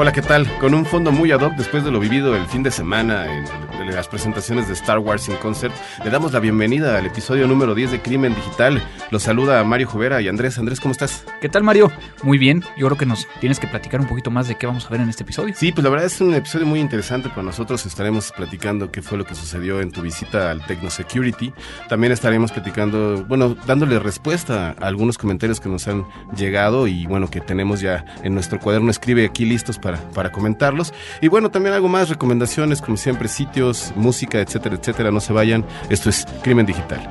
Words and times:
Hola, 0.00 0.12
¿qué 0.12 0.22
tal? 0.22 0.46
Con 0.60 0.74
un 0.74 0.86
fondo 0.86 1.10
muy 1.10 1.32
ad 1.32 1.40
hoc 1.40 1.54
después 1.56 1.82
de 1.82 1.90
lo 1.90 1.98
vivido 1.98 2.36
el 2.36 2.46
fin 2.46 2.62
de 2.62 2.70
semana 2.70 3.26
en, 3.26 3.44
en 3.80 3.96
las 3.96 4.06
presentaciones 4.06 4.68
de 4.68 4.74
Star 4.74 5.00
Wars 5.00 5.28
in 5.28 5.34
Concert, 5.38 5.74
le 6.04 6.10
damos 6.10 6.32
la 6.32 6.38
bienvenida 6.38 6.96
al 6.96 7.06
episodio 7.06 7.48
número 7.48 7.74
10 7.74 7.90
de 7.90 8.00
Crimen 8.00 8.32
Digital. 8.32 8.80
Los 9.10 9.24
saluda 9.24 9.64
Mario 9.64 9.88
Jovera 9.88 10.20
y 10.22 10.28
Andrés. 10.28 10.56
Andrés, 10.56 10.78
¿cómo 10.78 10.92
estás? 10.92 11.24
¿Qué 11.40 11.48
tal, 11.48 11.64
Mario? 11.64 11.90
Muy 12.22 12.38
bien. 12.38 12.62
Yo 12.76 12.86
creo 12.86 12.96
que 12.96 13.06
nos 13.06 13.26
tienes 13.40 13.58
que 13.58 13.66
platicar 13.66 14.00
un 14.00 14.06
poquito 14.06 14.30
más 14.30 14.46
de 14.46 14.54
qué 14.54 14.68
vamos 14.68 14.86
a 14.86 14.88
ver 14.90 15.00
en 15.00 15.08
este 15.08 15.24
episodio. 15.24 15.52
Sí, 15.56 15.72
pues 15.72 15.82
la 15.82 15.90
verdad 15.90 16.06
es 16.06 16.20
un 16.20 16.32
episodio 16.32 16.66
muy 16.66 16.78
interesante 16.78 17.28
para 17.28 17.42
nosotros. 17.42 17.84
Estaremos 17.84 18.30
platicando 18.30 18.92
qué 18.92 19.02
fue 19.02 19.18
lo 19.18 19.24
que 19.24 19.34
sucedió 19.34 19.80
en 19.80 19.90
tu 19.90 20.02
visita 20.02 20.52
al 20.52 20.64
Techno 20.64 20.90
Security. 20.90 21.52
También 21.88 22.12
estaremos 22.12 22.52
platicando, 22.52 23.24
bueno, 23.26 23.56
dándole 23.66 23.98
respuesta 23.98 24.76
a 24.78 24.86
algunos 24.86 25.18
comentarios 25.18 25.58
que 25.58 25.68
nos 25.68 25.88
han 25.88 26.06
llegado 26.36 26.86
y 26.86 27.04
bueno, 27.06 27.28
que 27.28 27.40
tenemos 27.40 27.80
ya 27.80 28.04
en 28.22 28.34
nuestro 28.34 28.60
cuaderno 28.60 28.92
escribe 28.92 29.24
aquí 29.24 29.44
listos 29.44 29.76
para, 29.78 29.87
para 30.14 30.30
comentarlos. 30.30 30.92
Y 31.20 31.28
bueno, 31.28 31.50
también 31.50 31.74
algo 31.74 31.88
más, 31.88 32.08
recomendaciones, 32.08 32.80
como 32.82 32.96
siempre, 32.96 33.28
sitios, 33.28 33.92
música, 33.96 34.40
etcétera, 34.40 34.76
etcétera. 34.76 35.10
No 35.10 35.20
se 35.20 35.32
vayan. 35.32 35.64
Esto 35.88 36.10
es 36.10 36.26
Crimen 36.42 36.66
Digital. 36.66 37.08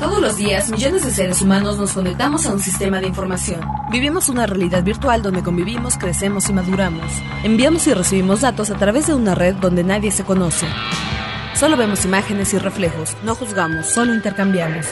Todos 0.00 0.18
los 0.18 0.38
días, 0.38 0.70
millones 0.70 1.04
de 1.04 1.10
seres 1.10 1.42
humanos 1.42 1.78
nos 1.78 1.92
conectamos 1.92 2.46
a 2.46 2.54
un 2.54 2.60
sistema 2.60 3.00
de 3.00 3.06
información. 3.06 3.60
Vivimos 3.90 4.30
una 4.30 4.46
realidad 4.46 4.82
virtual 4.82 5.20
donde 5.20 5.42
convivimos, 5.42 5.98
crecemos 5.98 6.48
y 6.48 6.54
maduramos. 6.54 7.04
Enviamos 7.44 7.86
y 7.86 7.92
recibimos 7.92 8.40
datos 8.40 8.70
a 8.70 8.76
través 8.76 9.08
de 9.08 9.14
una 9.14 9.34
red 9.34 9.56
donde 9.56 9.84
nadie 9.84 10.10
se 10.10 10.24
conoce. 10.24 10.66
Solo 11.54 11.76
vemos 11.76 12.06
imágenes 12.06 12.54
y 12.54 12.58
reflejos, 12.58 13.14
no 13.22 13.34
juzgamos, 13.34 13.86
solo 13.86 14.14
intercambiamos. 14.14 14.86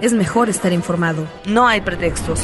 Es 0.00 0.14
mejor 0.14 0.48
estar 0.48 0.72
informado, 0.72 1.26
no 1.44 1.68
hay 1.68 1.82
pretextos. 1.82 2.40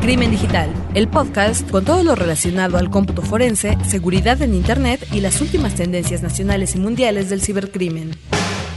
Crimen 0.00 0.30
Digital, 0.30 0.72
el 0.94 1.08
podcast 1.08 1.70
con 1.70 1.84
todo 1.84 2.02
lo 2.02 2.14
relacionado 2.14 2.78
al 2.78 2.88
cómputo 2.88 3.20
forense, 3.20 3.76
seguridad 3.86 4.40
en 4.40 4.54
Internet 4.54 5.06
y 5.12 5.20
las 5.20 5.42
últimas 5.42 5.74
tendencias 5.74 6.22
nacionales 6.22 6.74
y 6.74 6.78
mundiales 6.78 7.28
del 7.28 7.42
cibercrimen. 7.42 8.12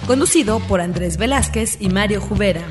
Conducido 0.06 0.60
por 0.60 0.82
Andrés 0.82 1.18
Velázquez 1.18 1.78
y 1.80 1.88
Mario 1.88 2.20
Jubera. 2.20 2.62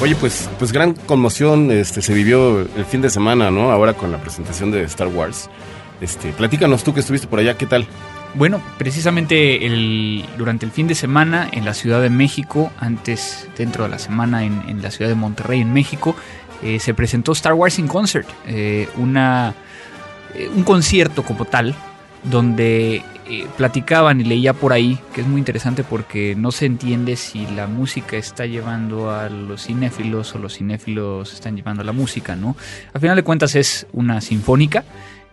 Oye, 0.00 0.16
pues, 0.16 0.48
pues 0.58 0.72
gran 0.72 0.94
conmoción 0.94 1.70
este, 1.70 2.00
se 2.00 2.14
vivió 2.14 2.60
el 2.60 2.86
fin 2.86 3.02
de 3.02 3.10
semana, 3.10 3.50
¿no? 3.50 3.70
Ahora 3.70 3.92
con 3.92 4.10
la 4.10 4.18
presentación 4.18 4.70
de 4.70 4.82
Star 4.84 5.08
Wars. 5.08 5.50
Este, 6.00 6.32
platícanos 6.32 6.82
tú 6.82 6.94
que 6.94 7.00
estuviste 7.00 7.26
por 7.26 7.38
allá, 7.38 7.56
¿qué 7.58 7.66
tal? 7.66 7.86
Bueno, 8.34 8.62
precisamente 8.78 9.58
durante 10.38 10.64
el 10.64 10.70
fin 10.70 10.86
de 10.86 10.94
semana 10.94 11.48
en 11.52 11.64
la 11.64 11.74
Ciudad 11.74 12.00
de 12.00 12.10
México, 12.10 12.70
antes 12.78 13.48
dentro 13.58 13.84
de 13.84 13.90
la 13.90 13.98
semana 13.98 14.44
en, 14.44 14.80
la 14.80 14.90
Ciudad 14.90 15.10
de 15.10 15.16
Monterrey, 15.16 15.60
en 15.60 15.72
México, 15.72 16.14
eh, 16.62 16.78
se 16.78 16.94
presentó 16.94 17.32
Star 17.32 17.54
Wars 17.54 17.78
in 17.78 17.88
Concert, 17.88 18.28
eh, 18.46 18.88
eh, 18.96 20.50
un 20.54 20.62
concierto 20.62 21.24
como 21.24 21.44
tal, 21.44 21.74
donde 22.22 23.02
platicaban 23.56 24.20
y 24.20 24.24
leía 24.24 24.52
por 24.52 24.72
ahí, 24.72 24.98
que 25.14 25.20
es 25.20 25.26
muy 25.26 25.38
interesante 25.38 25.84
porque 25.84 26.34
no 26.36 26.50
se 26.50 26.66
entiende 26.66 27.14
si 27.14 27.46
la 27.46 27.68
música 27.68 28.16
está 28.16 28.44
llevando 28.44 29.12
a 29.12 29.28
los 29.28 29.66
cinéfilos 29.66 30.34
o 30.34 30.38
los 30.38 30.56
cinéfilos 30.56 31.32
están 31.32 31.54
llevando 31.56 31.82
a 31.82 31.84
la 31.84 31.92
música, 31.92 32.34
¿no? 32.34 32.56
Al 32.92 33.00
final 33.00 33.14
de 33.14 33.22
cuentas 33.22 33.54
es 33.54 33.86
una 33.92 34.20
sinfónica, 34.20 34.84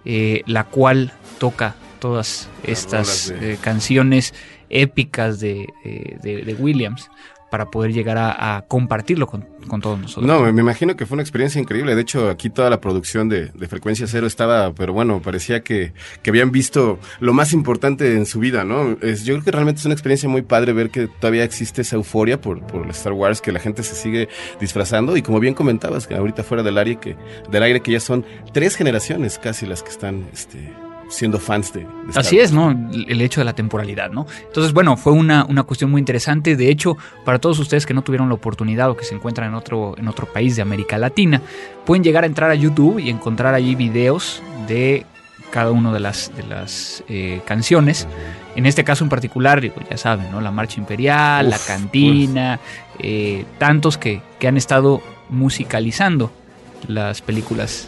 eh, 0.05 0.43
la 0.45 0.63
cual 0.63 1.11
toca 1.39 1.75
todas 1.99 2.47
estas 2.63 3.29
de- 3.39 3.53
eh, 3.53 3.57
canciones 3.59 4.33
épicas 4.69 5.39
de, 5.39 5.67
de- 5.83 6.17
de- 6.21 6.41
de 6.43 6.53
Williams 6.53 7.09
para 7.49 7.65
poder 7.71 7.93
llegar 7.93 8.17
a, 8.17 8.65
compartirlo 8.67 9.27
con, 9.27 9.45
con 9.67 9.81
todos 9.81 9.99
nosotros. 9.99 10.25
No, 10.25 10.51
me 10.51 10.61
imagino 10.61 10.95
que 10.97 11.05
fue 11.05 11.15
una 11.15 11.21
experiencia 11.23 11.61
increíble. 11.61 11.95
De 11.95 12.01
hecho, 12.01 12.29
aquí 12.29 12.49
toda 12.49 12.69
la 12.69 12.81
producción 12.81 13.29
de, 13.29 13.47
de 13.47 13.67
Frecuencia 13.67 14.05
Cero 14.07 14.27
estaba, 14.27 14.73
pero 14.73 14.93
bueno, 14.93 15.21
parecía 15.21 15.61
que, 15.61 15.93
que 16.21 16.29
habían 16.29 16.51
visto 16.51 16.99
lo 17.19 17.33
más 17.33 17.53
importante 17.53 18.15
en 18.15 18.25
su 18.25 18.39
vida, 18.39 18.63
¿no? 18.63 18.97
Es- 19.01 19.23
yo 19.23 19.33
creo 19.35 19.43
que 19.45 19.51
realmente 19.51 19.79
es 19.79 19.85
una 19.85 19.93
experiencia 19.93 20.27
muy 20.27 20.41
padre 20.41 20.73
ver 20.73 20.89
que 20.89 21.07
todavía 21.07 21.43
existe 21.43 21.81
esa 21.83 21.95
euforia 21.95 22.39
por, 22.41 22.61
por 22.67 22.87
Star 22.89 23.13
Wars, 23.13 23.41
que 23.41 23.51
la 23.51 23.59
gente 23.59 23.83
se 23.83 23.95
sigue 23.95 24.27
disfrazando 24.59 25.15
y 25.17 25.21
como 25.21 25.39
bien 25.39 25.53
comentabas, 25.53 26.07
que 26.07 26.15
ahorita 26.15 26.43
fuera 26.43 26.63
del 26.63 26.77
aire, 26.77 26.97
que, 26.97 27.15
del 27.49 27.63
aire 27.63 27.81
que 27.81 27.91
ya 27.91 27.99
son 27.99 28.25
tres 28.53 28.75
generaciones 28.75 29.39
casi 29.39 29.65
las 29.65 29.83
que 29.83 29.89
están 29.89 30.25
este, 30.33 30.71
siendo 31.09 31.39
fans 31.39 31.73
de, 31.73 31.87
Así 32.15 32.39
es, 32.39 32.51
¿no? 32.51 32.71
El 32.71 33.21
hecho 33.21 33.41
de 33.41 33.45
la 33.45 33.53
temporalidad, 33.53 34.09
¿no? 34.09 34.25
Entonces, 34.45 34.73
bueno, 34.73 34.97
fue 34.97 35.13
una, 35.13 35.45
una 35.45 35.63
cuestión 35.63 35.91
muy 35.91 35.99
interesante. 35.99 36.55
De 36.55 36.69
hecho, 36.69 36.97
para 37.25 37.39
todos 37.39 37.59
ustedes 37.59 37.85
que 37.85 37.93
no 37.93 38.01
tuvieron 38.01 38.29
la 38.29 38.35
oportunidad 38.35 38.89
o 38.89 38.97
que 38.97 39.05
se 39.05 39.15
encuentran 39.15 39.49
en 39.49 39.55
otro, 39.55 39.95
en 39.97 40.07
otro 40.07 40.25
país 40.27 40.55
de 40.55 40.61
América 40.61 40.97
Latina, 40.97 41.41
pueden 41.85 42.03
llegar 42.03 42.23
a 42.23 42.27
entrar 42.27 42.51
a 42.51 42.55
YouTube 42.55 42.99
y 42.99 43.09
encontrar 43.09 43.53
allí 43.53 43.75
videos 43.75 44.41
de 44.67 45.05
cada 45.51 45.71
una 45.71 45.93
de 45.93 45.99
las, 45.99 46.31
de 46.35 46.43
las 46.43 47.03
eh, 47.07 47.41
canciones. 47.45 48.07
En 48.55 48.65
este 48.65 48.83
caso 48.83 49.03
en 49.03 49.09
particular, 49.09 49.61
digo, 49.61 49.75
ya 49.89 49.97
saben, 49.97 50.31
¿no? 50.31 50.41
La 50.41 50.51
Marcha 50.51 50.79
Imperial, 50.79 51.49
la 51.49 51.59
Cantina, 51.59 52.59
eh, 52.99 53.45
tantos 53.57 53.97
que, 53.97 54.21
que 54.39 54.47
han 54.47 54.57
estado 54.57 55.01
musicalizando 55.29 56.31
las 56.87 57.21
películas 57.21 57.87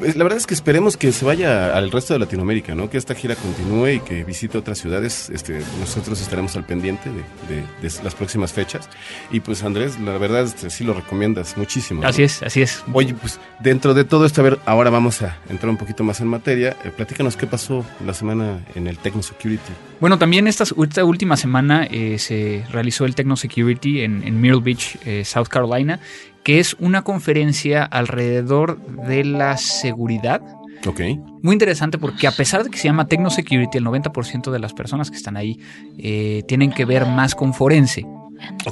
La 0.00 0.24
verdad 0.24 0.36
es 0.38 0.46
que 0.46 0.54
esperemos 0.54 0.96
que 0.96 1.12
se 1.12 1.24
vaya 1.24 1.74
al 1.76 1.90
resto 1.90 2.12
de 2.14 2.18
Latinoamérica, 2.18 2.74
¿no? 2.74 2.90
Que 2.90 2.98
esta 2.98 3.14
gira 3.14 3.36
continúe 3.36 3.88
y 3.88 4.00
que 4.00 4.24
visite 4.24 4.58
otras 4.58 4.78
ciudades. 4.78 5.30
Este, 5.30 5.60
nosotros 5.80 6.20
estaremos 6.20 6.56
al 6.56 6.64
pendiente 6.66 7.10
de, 7.10 7.54
de- 7.54 7.62
de 7.88 8.02
las 8.02 8.14
próximas 8.14 8.52
fechas. 8.52 8.88
Y 9.30 9.40
pues 9.40 9.62
Andrés, 9.62 9.98
la 10.00 10.18
verdad 10.18 10.42
este, 10.44 10.68
sí 10.68 10.82
lo 10.84 10.94
recomiendas 10.94 11.56
muchísimo. 11.56 12.02
¿no? 12.02 12.08
Así 12.08 12.24
es, 12.24 12.42
así 12.42 12.60
es. 12.60 12.82
Oye, 12.92 13.14
pues 13.14 13.38
dentro 13.60 13.94
de 13.94 14.04
todo 14.04 14.26
esto, 14.26 14.40
a 14.40 14.44
ver, 14.44 14.58
ahora 14.66 14.90
vamos 14.90 15.22
a 15.22 15.38
entrar 15.48 15.70
un 15.70 15.76
poquito 15.76 16.02
más 16.02 16.20
en 16.20 16.26
materia. 16.26 16.76
Eh, 16.84 16.90
platícanos 16.94 17.36
qué 17.36 17.46
pasó 17.46 17.86
la 18.04 18.14
semana 18.14 18.58
en 18.74 18.88
el 18.88 18.98
Techno 18.98 19.22
Security. 19.22 19.72
Bueno, 20.00 20.18
también 20.18 20.48
esta, 20.48 20.64
esta 20.64 21.04
última 21.04 21.36
semana 21.36 21.86
eh, 21.90 22.18
se 22.18 22.64
realizó 22.70 23.04
el 23.06 23.14
Techno 23.14 23.36
Security 23.36 24.02
en, 24.02 24.22
en 24.24 24.40
Myrtle 24.40 24.60
Beach, 24.60 24.98
eh, 25.06 25.24
South 25.24 25.46
Carolina, 25.48 26.00
que 26.44 26.60
es 26.60 26.76
una 26.78 27.02
conferencia 27.02 27.84
alrededor 27.84 28.78
de 29.06 29.24
la 29.24 29.56
seguridad. 29.56 30.42
Ok. 30.86 31.00
Muy 31.42 31.54
interesante 31.54 31.98
porque 31.98 32.26
a 32.26 32.32
pesar 32.32 32.62
de 32.62 32.70
que 32.70 32.78
se 32.78 32.84
llama 32.84 33.08
Techno 33.08 33.30
Security, 33.30 33.78
el 33.78 33.84
90% 33.84 34.50
de 34.50 34.58
las 34.58 34.74
personas 34.74 35.10
que 35.10 35.16
están 35.16 35.36
ahí 35.36 35.58
eh, 35.98 36.42
tienen 36.46 36.70
que 36.70 36.84
ver 36.84 37.06
más 37.06 37.34
con 37.34 37.54
forense 37.54 38.04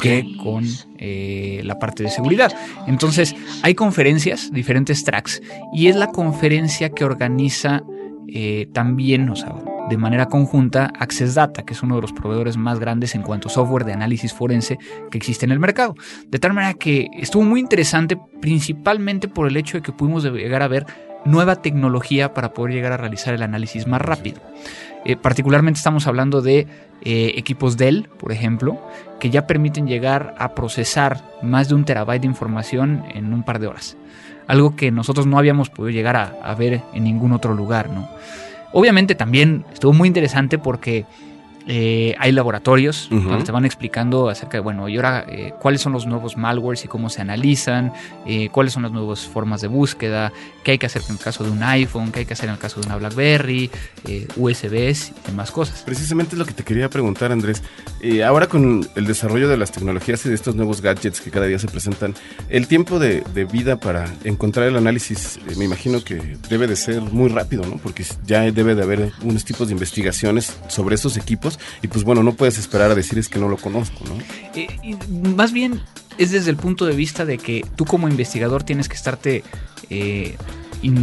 que 0.00 0.26
con 0.42 0.64
eh, 0.98 1.62
la 1.64 1.78
parte 1.78 2.02
de 2.02 2.10
seguridad. 2.10 2.52
Entonces, 2.86 3.34
hay 3.62 3.74
conferencias, 3.74 4.52
diferentes 4.52 5.04
tracks, 5.04 5.40
y 5.72 5.86
es 5.86 5.96
la 5.96 6.08
conferencia 6.08 6.90
que 6.90 7.04
organiza 7.04 7.82
eh, 8.28 8.68
también, 8.72 9.28
o 9.28 9.36
sea, 9.36 9.54
de 9.88 9.96
manera 9.96 10.26
conjunta, 10.26 10.92
Access 10.98 11.34
Data, 11.34 11.64
que 11.64 11.74
es 11.74 11.82
uno 11.82 11.96
de 11.96 12.02
los 12.02 12.12
proveedores 12.12 12.56
más 12.56 12.78
grandes 12.78 13.14
en 13.14 13.22
cuanto 13.22 13.48
a 13.48 13.50
software 13.50 13.84
de 13.84 13.92
análisis 13.92 14.32
forense 14.32 14.78
que 15.10 15.18
existe 15.18 15.44
en 15.44 15.52
el 15.52 15.58
mercado. 15.58 15.94
De 16.28 16.38
tal 16.38 16.52
manera 16.52 16.74
que 16.74 17.08
estuvo 17.18 17.42
muy 17.42 17.60
interesante, 17.60 18.16
principalmente 18.40 19.28
por 19.28 19.48
el 19.48 19.56
hecho 19.56 19.78
de 19.78 19.82
que 19.82 19.92
pudimos 19.92 20.24
llegar 20.24 20.62
a 20.62 20.68
ver 20.68 20.86
nueva 21.24 21.56
tecnología 21.56 22.34
para 22.34 22.52
poder 22.52 22.74
llegar 22.74 22.92
a 22.92 22.96
realizar 22.96 23.34
el 23.34 23.42
análisis 23.42 23.86
más 23.86 24.00
rápido. 24.00 24.40
Eh, 25.04 25.16
particularmente 25.16 25.78
estamos 25.78 26.06
hablando 26.06 26.42
de 26.42 26.66
eh, 27.02 27.32
equipos 27.36 27.76
Dell, 27.76 28.08
por 28.18 28.32
ejemplo, 28.32 28.80
que 29.18 29.30
ya 29.30 29.46
permiten 29.46 29.86
llegar 29.86 30.34
a 30.38 30.54
procesar 30.54 31.22
más 31.42 31.68
de 31.68 31.74
un 31.74 31.84
terabyte 31.84 32.22
de 32.22 32.28
información 32.28 33.04
en 33.14 33.32
un 33.32 33.42
par 33.42 33.58
de 33.58 33.66
horas. 33.66 33.96
Algo 34.52 34.76
que 34.76 34.90
nosotros 34.90 35.24
no 35.24 35.38
habíamos 35.38 35.70
podido 35.70 35.88
llegar 35.96 36.14
a, 36.14 36.54
ver 36.56 36.82
en 36.92 37.04
ningún 37.04 37.32
otro 37.32 37.54
lugar, 37.54 37.88
¿no? 37.88 38.06
Obviamente 38.70 39.14
también 39.14 39.64
estuvo 39.72 39.94
muy 39.94 40.08
interesante 40.08 40.58
porque 40.58 41.06
eh, 41.66 42.14
hay 42.18 42.32
laboratorios 42.32 43.08
donde 43.10 43.44
te 43.44 43.52
van 43.52 43.64
explicando 43.64 44.28
acerca 44.28 44.56
de, 44.56 44.60
bueno, 44.60 44.88
y 44.88 44.96
ahora 44.96 45.24
eh, 45.28 45.52
cuáles 45.60 45.80
son 45.80 45.92
los 45.92 46.06
nuevos 46.06 46.36
malwares 46.36 46.84
y 46.84 46.88
cómo 46.88 47.08
se 47.10 47.20
analizan, 47.20 47.92
eh, 48.26 48.48
cuáles 48.50 48.72
son 48.72 48.82
las 48.82 48.92
nuevas 48.92 49.26
formas 49.26 49.60
de 49.60 49.68
búsqueda, 49.68 50.32
qué 50.64 50.72
hay 50.72 50.78
que 50.78 50.86
hacer 50.86 51.02
en 51.08 51.16
el 51.16 51.18
caso 51.18 51.44
de 51.44 51.50
un 51.50 51.62
iPhone, 51.62 52.12
qué 52.12 52.20
hay 52.20 52.26
que 52.26 52.32
hacer 52.34 52.48
en 52.48 52.54
el 52.54 52.58
caso 52.58 52.80
de 52.80 52.86
una 52.86 52.96
BlackBerry, 52.96 53.70
eh, 54.06 54.26
USBs 54.36 55.10
y 55.10 55.30
demás 55.30 55.50
cosas. 55.50 55.82
Precisamente 55.82 56.34
es 56.34 56.38
lo 56.38 56.46
que 56.46 56.54
te 56.54 56.64
quería 56.64 56.88
preguntar, 56.88 57.32
Andrés. 57.32 57.62
Ahora 58.26 58.48
con 58.48 58.88
el 58.96 59.06
desarrollo 59.06 59.48
de 59.48 59.56
las 59.56 59.70
tecnologías 59.70 60.26
y 60.26 60.28
de 60.28 60.34
estos 60.34 60.56
nuevos 60.56 60.80
gadgets 60.80 61.20
que 61.20 61.30
cada 61.30 61.46
día 61.46 61.58
se 61.58 61.68
presentan, 61.68 62.14
el 62.48 62.66
tiempo 62.66 62.98
de, 62.98 63.22
de 63.32 63.44
vida 63.44 63.78
para 63.78 64.12
encontrar 64.24 64.66
el 64.66 64.76
análisis, 64.76 65.38
me 65.56 65.64
imagino 65.64 66.02
que 66.02 66.36
debe 66.48 66.66
de 66.66 66.76
ser 66.76 67.00
muy 67.00 67.28
rápido, 67.28 67.64
¿no? 67.64 67.76
Porque 67.76 68.04
ya 68.26 68.42
debe 68.50 68.74
de 68.74 68.82
haber 68.82 69.12
unos 69.22 69.44
tipos 69.44 69.68
de 69.68 69.74
investigaciones 69.74 70.56
sobre 70.68 70.96
esos 70.96 71.16
equipos 71.16 71.51
y 71.82 71.88
pues 71.88 72.04
bueno, 72.04 72.22
no 72.22 72.34
puedes 72.34 72.58
esperar 72.58 72.90
a 72.90 72.94
decir 72.94 73.18
es 73.18 73.28
que 73.28 73.38
no 73.38 73.48
lo 73.48 73.56
conozco, 73.56 74.04
¿no? 74.04 74.18
Eh, 74.54 74.68
y 74.82 74.94
más 75.16 75.52
bien 75.52 75.80
es 76.18 76.30
desde 76.30 76.50
el 76.50 76.56
punto 76.56 76.86
de 76.86 76.94
vista 76.94 77.24
de 77.24 77.38
que 77.38 77.64
tú 77.76 77.84
como 77.84 78.08
investigador 78.08 78.62
tienes 78.62 78.88
que 78.88 78.96
estarte 78.96 79.42
eh, 79.90 80.36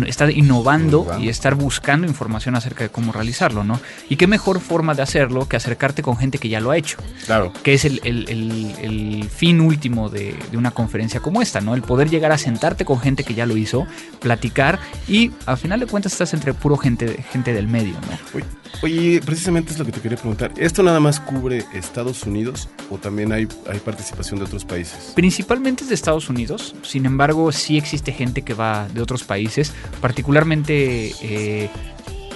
estar 0.08 0.30
innovando 0.32 1.08
y 1.20 1.30
estar 1.30 1.56
buscando 1.56 2.08
información 2.08 2.56
acerca 2.56 2.84
de 2.84 2.90
cómo 2.90 3.12
realizarlo, 3.12 3.64
¿no? 3.64 3.80
Y 4.10 4.16
qué 4.16 4.28
mejor 4.28 4.60
forma 4.60 4.94
de 4.94 5.02
hacerlo 5.02 5.48
que 5.48 5.56
acercarte 5.56 6.02
con 6.02 6.18
gente 6.18 6.38
que 6.38 6.50
ya 6.50 6.60
lo 6.60 6.72
ha 6.72 6.78
hecho. 6.78 6.98
Claro. 7.26 7.54
Que 7.64 7.74
es 7.74 7.86
el, 7.86 8.02
el, 8.04 9.30
fin 9.30 9.62
último 9.62 10.10
de, 10.10 10.36
de, 10.52 10.58
una 10.58 10.72
conferencia 10.72 11.20
como 11.20 11.42
esta, 11.42 11.62
¿no? 11.62 11.76
El 11.76 11.82
poder 11.82 12.10
llegar 12.10 12.32
a 12.32 12.38
sentarte 12.38 12.84
con 12.86 13.00
gente 13.00 13.24
que 13.24 13.34
ya 13.34 13.46
lo 13.46 13.56
hizo, 13.58 13.88
platicar 14.20 14.80
y 15.08 15.32
al 15.46 15.58
final 15.58 15.80
de 15.80 15.86
cuentas 15.86 16.12
estás 16.12 16.34
entre 16.34 16.54
puro 16.54 16.78
gente, 16.78 17.24
gente 17.32 17.54
del 17.54 17.68
medio, 17.68 17.94
¿no? 17.94 18.42
Oye, 18.82 19.20
precisamente 19.26 19.74
es 19.74 19.80
lo 19.80 19.86
que 19.86 19.92
te 19.92 20.00
quería 20.00 20.18
preguntar. 20.18 20.54
¿Esto 20.58 20.84
nada 20.84 21.00
más 21.00 21.20
cubre 21.20 21.66
Estados 21.74 22.24
Unidos 22.24 22.70
o 22.90 22.98
también 22.98 23.34
hay, 23.34 23.48
hay 23.70 23.80
participación 23.80 24.40
de 24.40 24.46
otros 24.46 24.64
países? 24.64 25.12
Principalmente 25.16 25.84
es 25.84 25.90
de 25.90 25.96
Estados 25.96 26.30
Unidos, 26.30 26.76
sin 26.82 27.06
embargo 27.06 27.52
sí 27.52 27.78
existe 27.78 28.14
gente 28.14 28.42
que 28.42 28.54
va 28.54 28.88
de 28.88 29.02
otros 29.02 29.24
países, 29.24 29.69
particularmente... 30.02 31.14
Eh, 31.22 31.70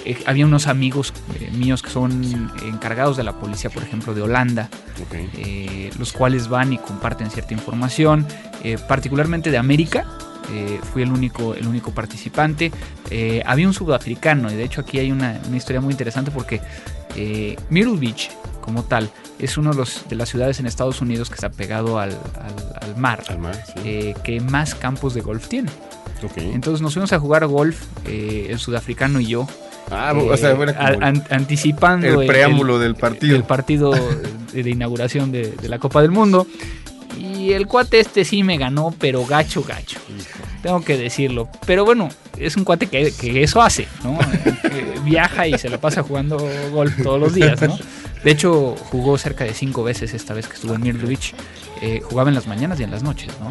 eh, 0.06 0.22
había 0.26 0.44
unos 0.44 0.66
amigos 0.66 1.14
eh, 1.40 1.50
míos 1.52 1.80
que 1.80 1.88
son 1.88 2.52
encargados 2.66 3.16
de 3.16 3.24
la 3.24 3.32
policía, 3.38 3.70
por 3.70 3.82
ejemplo, 3.82 4.12
de 4.12 4.20
Holanda, 4.20 4.68
los 5.98 6.12
cuales 6.12 6.48
van 6.48 6.74
y 6.74 6.78
comparten 6.78 7.30
cierta 7.30 7.54
información, 7.54 8.26
particularmente 8.86 9.50
de 9.50 9.56
América. 9.56 10.04
fui 10.92 11.00
el 11.00 11.10
único, 11.10 11.54
el 11.54 11.66
único 11.66 11.92
participante. 11.92 12.70
había 13.46 13.66
un 13.66 13.72
sudafricano, 13.72 14.52
y 14.52 14.56
de 14.56 14.64
hecho 14.64 14.82
aquí 14.82 14.98
hay 14.98 15.10
una, 15.10 15.40
una 15.48 15.56
historia 15.56 15.80
muy 15.80 15.92
interesante 15.92 16.30
porque 16.30 16.60
Myrtle 17.70 17.96
Beach, 17.96 18.30
como 18.60 18.82
tal, 18.82 19.10
es 19.38 19.58
uno 19.58 19.72
de, 19.72 20.16
las 20.16 20.28
ciudades 20.28 20.60
en 20.60 20.66
Estados 20.66 21.00
Unidos 21.00 21.28
que 21.28 21.34
está 21.34 21.50
pegado 21.50 21.98
al, 21.98 22.16
mar, 22.96 23.22
eh, 23.84 24.14
que 24.22 24.40
más 24.40 24.74
campos 24.74 25.14
de 25.14 25.20
golf 25.20 25.48
tiene. 25.48 25.70
Entonces 26.36 26.80
nos 26.80 26.92
fuimos 26.94 27.12
a 27.12 27.18
jugar 27.18 27.46
golf, 27.46 27.82
eh, 28.06 28.48
el 28.50 28.58
sudafricano 28.58 29.20
y 29.20 29.26
yo. 29.26 29.46
Ah, 29.90 30.14
o 30.14 30.36
sea, 30.36 30.52
eh, 30.52 31.22
anticipando 31.30 32.22
el 32.22 32.26
preámbulo 32.26 32.78
del 32.78 32.94
partido. 32.94 33.36
El, 33.36 33.44
partido 33.44 33.92
de, 34.52 34.70
inauguración 34.70 35.30
de, 35.30 35.54
la 35.64 35.78
Copa 35.78 36.00
del 36.02 36.10
Mundo. 36.10 36.46
Y 37.18 37.52
el 37.52 37.66
cuate 37.66 38.00
este 38.00 38.24
sí 38.24 38.42
me 38.42 38.56
ganó, 38.56 38.94
pero 38.98 39.24
gacho, 39.26 39.62
gacho. 39.62 40.00
Tengo 40.62 40.82
que 40.82 40.96
decirlo. 40.96 41.48
Pero 41.66 41.84
bueno, 41.84 42.08
es 42.38 42.56
un 42.56 42.64
cuate 42.64 42.86
que, 42.86 43.12
que 43.12 43.42
eso 43.42 43.60
hace, 43.60 43.86
¿no? 44.02 44.18
viaja 45.04 45.46
y 45.46 45.58
se 45.58 45.68
la 45.68 45.78
pasa 45.78 46.02
jugando 46.02 46.38
golf 46.72 46.94
todos 47.02 47.20
los 47.20 47.34
días, 47.34 47.60
¿no? 47.60 47.76
De 48.24 48.30
hecho, 48.30 48.74
jugó 48.90 49.18
cerca 49.18 49.44
de 49.44 49.52
cinco 49.52 49.84
veces 49.84 50.14
esta 50.14 50.32
vez 50.32 50.48
que 50.48 50.54
estuvo 50.54 50.74
en 50.74 50.80
Myrtle 50.80 51.18
eh, 51.80 52.00
jugaba 52.02 52.28
en 52.28 52.34
las 52.34 52.46
mañanas 52.46 52.80
y 52.80 52.84
en 52.84 52.90
las 52.90 53.02
noches, 53.02 53.32
¿no? 53.40 53.50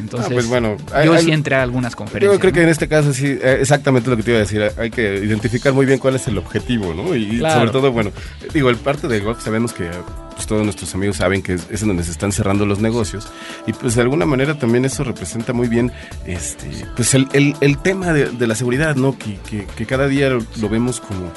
Entonces, 0.00 0.30
ah, 0.30 0.34
pues 0.34 0.46
bueno, 0.46 0.76
yo 1.04 1.18
sí 1.18 1.32
entré 1.32 1.56
a 1.56 1.62
algunas 1.62 1.96
conferencias. 1.96 2.34
Yo 2.34 2.38
creo 2.38 2.52
que 2.52 2.62
en 2.62 2.68
este 2.68 2.86
caso 2.86 3.14
sí, 3.14 3.26
eh, 3.26 3.58
exactamente 3.60 4.10
lo 4.10 4.16
que 4.16 4.22
te 4.22 4.30
iba 4.30 4.38
a 4.38 4.42
decir. 4.42 4.62
Hay 4.76 4.90
que 4.90 5.24
identificar 5.24 5.72
muy 5.72 5.86
bien 5.86 5.98
cuál 5.98 6.16
es 6.16 6.28
el 6.28 6.36
objetivo, 6.36 6.92
¿no? 6.92 7.14
Y 7.14 7.40
sobre 7.40 7.70
todo, 7.70 7.92
bueno, 7.92 8.10
digo, 8.52 8.68
el 8.68 8.76
parte 8.76 9.08
del 9.08 9.22
golf 9.22 9.42
sabemos 9.42 9.72
que 9.72 9.88
pues, 10.34 10.46
todos 10.46 10.64
nuestros 10.64 10.94
amigos 10.94 11.16
saben 11.16 11.42
que 11.42 11.54
es, 11.54 11.82
en 11.82 11.88
donde 11.88 12.04
se 12.04 12.10
están 12.10 12.32
cerrando 12.32 12.66
los 12.66 12.78
negocios 12.78 13.28
y 13.66 13.72
pues 13.72 13.94
de 13.94 14.02
alguna 14.02 14.26
manera 14.26 14.58
también 14.58 14.84
eso 14.84 15.02
representa 15.02 15.54
muy 15.54 15.66
bien 15.66 15.92
este 16.26 16.68
pues 16.94 17.14
el, 17.14 17.26
el, 17.32 17.78
tema 17.78 18.12
de, 18.12 18.46
la 18.46 18.54
seguridad, 18.54 18.96
¿no? 18.96 19.16
Que, 19.16 19.38
que, 19.48 19.66
que 19.66 19.86
cada 19.86 20.08
día 20.08 20.28
lo 20.28 20.68
vemos 20.68 21.00
como 21.00 21.32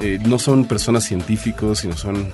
eh, 0.00 0.18
no 0.24 0.38
son 0.38 0.66
personas 0.66 1.04
científicos, 1.04 1.80
sino 1.80 1.96
son 1.96 2.32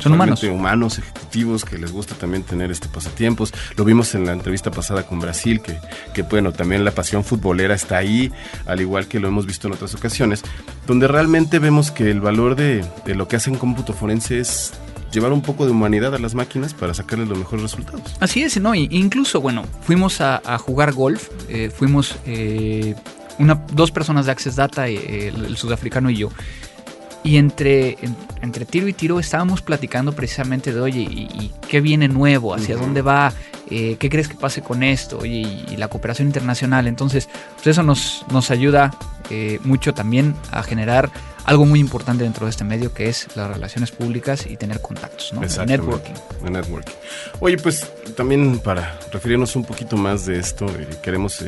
son 0.00 0.12
humanos. 0.12 0.42
humanos, 0.42 0.98
ejecutivos 0.98 1.64
que 1.64 1.78
les 1.78 1.92
gusta 1.92 2.14
también 2.14 2.42
tener 2.42 2.70
este 2.70 2.88
pasatiempos. 2.88 3.52
Lo 3.76 3.84
vimos 3.84 4.14
en 4.14 4.26
la 4.26 4.32
entrevista 4.32 4.70
pasada 4.70 5.06
con 5.06 5.20
Brasil, 5.20 5.60
que, 5.60 5.78
que 6.12 6.22
bueno, 6.22 6.52
también 6.52 6.84
la 6.84 6.92
pasión 6.92 7.24
futbolera 7.24 7.74
está 7.74 7.96
ahí, 7.96 8.32
al 8.66 8.80
igual 8.80 9.08
que 9.08 9.20
lo 9.20 9.28
hemos 9.28 9.46
visto 9.46 9.68
en 9.68 9.74
otras 9.74 9.94
ocasiones, 9.94 10.42
donde 10.86 11.08
realmente 11.08 11.58
vemos 11.58 11.90
que 11.90 12.10
el 12.10 12.20
valor 12.20 12.56
de, 12.56 12.84
de 13.04 13.14
lo 13.14 13.28
que 13.28 13.36
hacen 13.36 13.56
cómputo 13.56 13.92
forense 13.92 14.40
es 14.40 14.72
llevar 15.14 15.32
un 15.32 15.42
poco 15.42 15.64
de 15.64 15.70
humanidad 15.70 16.14
a 16.14 16.18
las 16.18 16.34
máquinas 16.34 16.74
para 16.74 16.92
sacarles 16.92 17.28
los 17.28 17.38
mejores 17.38 17.62
resultados. 17.62 18.16
Así 18.20 18.42
es, 18.42 18.60
¿no? 18.60 18.74
incluso, 18.74 19.40
bueno, 19.40 19.64
fuimos 19.82 20.20
a, 20.20 20.40
jugar 20.58 20.92
golf, 20.92 21.28
eh, 21.48 21.70
fuimos 21.70 22.16
eh, 22.26 22.94
una, 23.38 23.54
dos 23.72 23.90
personas 23.90 24.26
de 24.26 24.32
Access 24.32 24.56
Data, 24.56 24.88
el 24.88 25.56
sudafricano 25.56 26.10
y 26.10 26.16
yo, 26.16 26.30
y 27.24 27.38
entre, 27.38 27.96
entre 28.42 28.66
tiro 28.66 28.86
y 28.86 28.92
tiro 28.92 29.18
estábamos 29.18 29.62
platicando 29.62 30.12
precisamente 30.12 30.74
de, 30.74 30.80
oye, 30.80 31.00
¿y, 31.00 31.50
qué 31.66 31.80
viene 31.80 32.06
nuevo? 32.06 32.54
¿Hacia 32.54 32.76
dónde 32.76 33.00
va? 33.00 33.32
Eh, 33.70 33.96
¿Qué 33.98 34.10
crees 34.10 34.28
que 34.28 34.34
pase 34.34 34.60
con 34.60 34.82
esto? 34.82 35.18
Oye, 35.18 35.64
y, 35.70 35.76
la 35.78 35.88
cooperación 35.88 36.28
internacional. 36.28 36.86
Entonces, 36.86 37.30
pues 37.54 37.68
eso 37.68 37.82
nos, 37.82 38.26
nos 38.30 38.50
ayuda 38.50 38.90
eh, 39.30 39.58
mucho 39.64 39.94
también 39.94 40.34
a 40.50 40.62
generar 40.62 41.10
algo 41.44 41.66
muy 41.66 41.78
importante 41.78 42.24
dentro 42.24 42.46
de 42.46 42.50
este 42.50 42.64
medio 42.64 42.94
que 42.94 43.08
es 43.08 43.28
las 43.36 43.50
relaciones 43.50 43.90
públicas 43.90 44.46
y 44.48 44.56
tener 44.56 44.80
contactos, 44.80 45.32
¿no? 45.34 45.42
El 45.42 45.66
networking. 45.66 46.14
El 46.44 46.52
networking. 46.52 46.94
Oye, 47.40 47.58
pues 47.58 47.90
también 48.16 48.58
para 48.60 48.98
referirnos 49.12 49.54
un 49.54 49.64
poquito 49.64 49.96
más 49.96 50.24
de 50.24 50.38
esto, 50.38 50.66
eh, 50.66 50.88
queremos 51.02 51.42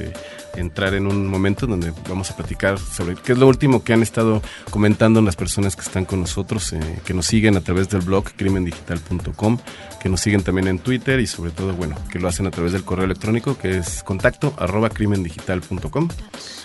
entrar 0.56 0.94
en 0.94 1.06
un 1.06 1.26
momento 1.26 1.67
donde 1.67 1.93
vamos 2.08 2.31
a 2.31 2.37
platicar 2.37 2.78
sobre 2.78 3.14
qué 3.14 3.32
es 3.32 3.38
lo 3.38 3.46
último 3.46 3.84
que 3.84 3.93
han 3.93 4.02
estado 4.02 4.43
comentando 4.70 5.20
las 5.22 5.37
personas 5.37 5.76
que 5.76 5.82
están 5.82 6.05
con 6.05 6.20
nosotros, 6.20 6.72
eh, 6.72 6.81
que 7.05 7.14
nos 7.14 7.26
siguen 7.26 7.56
a 7.56 7.61
través 7.61 7.88
del 7.88 8.00
blog 8.02 8.25
crimendigital.com, 8.37 9.58
que 10.00 10.08
nos 10.08 10.20
siguen 10.20 10.43
también 10.43 10.69
en 10.69 10.79
Twitter 10.79 11.20
y 11.20 11.26
sobre 11.26 11.50
todo, 11.50 11.75
bueno, 11.75 11.96
que 12.11 12.19
lo 12.19 12.29
hacen 12.29 12.46
a 12.46 12.50
través 12.50 12.72
del 12.72 12.84
correo 12.84 13.05
electrónico 13.05 13.56
que 13.58 13.79
es 13.79 14.02
contacto 14.02 14.55
arroba 14.58 14.90
crimendigital.com. 14.90 16.08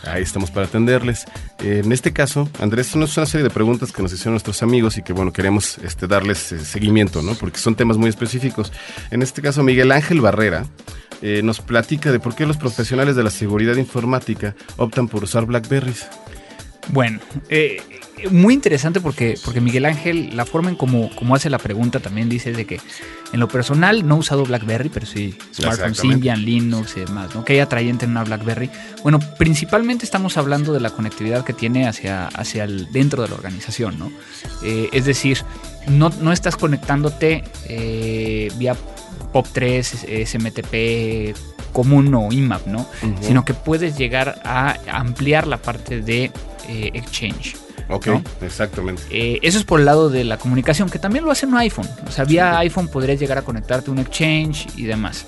Ahí 0.03 0.23
estamos 0.23 0.51
para 0.51 0.67
atenderles. 1.01 1.25
en 1.59 1.91
este 1.91 2.13
caso, 2.13 2.49
Andrés, 2.59 2.89
es 2.89 2.95
una 2.95 3.25
serie 3.25 3.43
de 3.43 3.49
preguntas 3.49 3.91
que 3.91 4.01
nos 4.01 4.13
hicieron 4.13 4.33
nuestros 4.33 4.63
amigos 4.63 4.97
y 4.97 5.03
que, 5.03 5.13
bueno, 5.13 5.31
queremos 5.33 5.77
este, 5.79 6.07
darles 6.07 6.51
eh, 6.51 6.59
seguimiento, 6.59 7.21
¿no? 7.21 7.35
Porque 7.35 7.59
son 7.59 7.75
temas 7.75 7.97
muy 7.97 8.09
específicos. 8.09 8.71
En 9.11 9.21
este 9.21 9.41
caso, 9.41 9.63
Miguel 9.63 9.91
Ángel 9.91 10.21
Barrera 10.21 10.65
eh, 11.21 11.41
nos 11.43 11.59
platica 11.59 12.11
de 12.11 12.19
por 12.19 12.35
qué 12.35 12.45
los 12.45 12.57
profesionales 12.57 13.15
de 13.15 13.23
la 13.23 13.29
seguridad 13.29 13.75
informática 13.75 14.55
optan 14.77 15.07
por 15.07 15.23
usar 15.23 15.45
Blackberries. 15.45 16.07
Bueno, 16.89 17.19
eh, 17.49 17.81
muy 18.31 18.53
interesante 18.53 19.01
porque, 19.01 19.37
porque 19.43 19.61
Miguel 19.61 19.85
Ángel, 19.85 20.35
la 20.35 20.45
forma 20.45 20.69
en 20.69 20.75
cómo, 20.75 21.09
hace 21.33 21.49
la 21.49 21.57
pregunta 21.57 21.99
también 21.99 22.29
dice 22.29 22.51
de 22.51 22.65
que 22.65 22.79
en 23.31 23.39
lo 23.39 23.47
personal 23.47 24.07
no 24.07 24.15
he 24.15 24.19
usado 24.19 24.43
BlackBerry, 24.43 24.89
pero 24.89 25.05
sí 25.05 25.35
smartphones 25.53 25.97
Symbian, 25.97 26.43
Linux 26.43 26.97
y 26.97 27.01
demás, 27.01 27.33
¿no? 27.33 27.45
Que 27.45 27.53
hay 27.53 27.59
atrayente 27.59 28.05
en 28.05 28.11
una 28.11 28.23
BlackBerry. 28.23 28.69
Bueno, 29.03 29.19
principalmente 29.37 30.05
estamos 30.05 30.37
hablando 30.37 30.73
de 30.73 30.79
la 30.79 30.89
conectividad 30.89 31.45
que 31.45 31.53
tiene 31.53 31.87
hacia, 31.87 32.27
hacia 32.27 32.65
el, 32.65 32.91
dentro 32.91 33.21
de 33.23 33.29
la 33.29 33.35
organización, 33.35 33.97
¿no? 33.97 34.11
Eh, 34.63 34.89
es 34.91 35.05
decir, 35.05 35.39
no, 35.87 36.09
no 36.21 36.31
estás 36.31 36.57
conectándote 36.57 37.43
vía 38.57 38.75
POP3, 39.33 40.25
SMTP 40.25 41.50
común 41.71 42.13
o 42.13 42.31
IMAP, 42.31 42.67
¿no? 42.67 42.85
Sino 43.21 43.45
que 43.45 43.53
puedes 43.53 43.97
llegar 43.97 44.41
a 44.43 44.77
ampliar 44.91 45.47
la 45.47 45.57
parte 45.57 46.01
de 46.01 46.31
eh, 46.67 46.91
Exchange. 46.93 47.55
Ok, 47.89 48.07
exactamente. 48.41 49.03
Eh, 49.09 49.39
eso 49.41 49.57
es 49.57 49.65
por 49.65 49.79
el 49.79 49.85
lado 49.85 50.09
de 50.09 50.23
la 50.23 50.37
comunicación, 50.37 50.89
que 50.89 50.99
también 50.99 51.25
lo 51.25 51.31
hace 51.31 51.45
un 51.45 51.57
iPhone. 51.57 51.87
O 52.07 52.11
sea, 52.11 52.23
vía 52.23 52.57
iPhone 52.59 52.87
podrías 52.87 53.19
llegar 53.19 53.37
a 53.37 53.41
conectarte 53.41 53.89
a 53.89 53.93
un 53.93 53.99
Exchange 53.99 54.67
y 54.77 54.83
demás. 54.83 55.25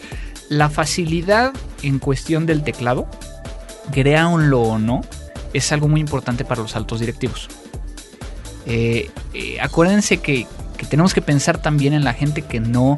La 0.50 0.69
facilidad 0.69 1.53
en 1.81 2.00
cuestión 2.00 2.45
del 2.45 2.63
teclado, 2.63 3.07
créanlo 3.91 4.62
o 4.62 4.79
no, 4.79 5.01
es 5.53 5.71
algo 5.71 5.88
muy 5.89 6.00
importante 6.00 6.45
para 6.45 6.62
los 6.62 6.75
altos 6.75 7.01
directivos. 7.01 7.50
Eh, 8.65 9.09
acuérdense 9.62 10.17
que, 10.17 10.47
que 10.77 10.85
tenemos 10.85 11.13
que 11.13 11.21
pensar 11.21 11.62
también 11.62 11.93
en 11.93 12.05
la 12.05 12.13
gente 12.13 12.43
que 12.43 12.62
no 12.62 12.95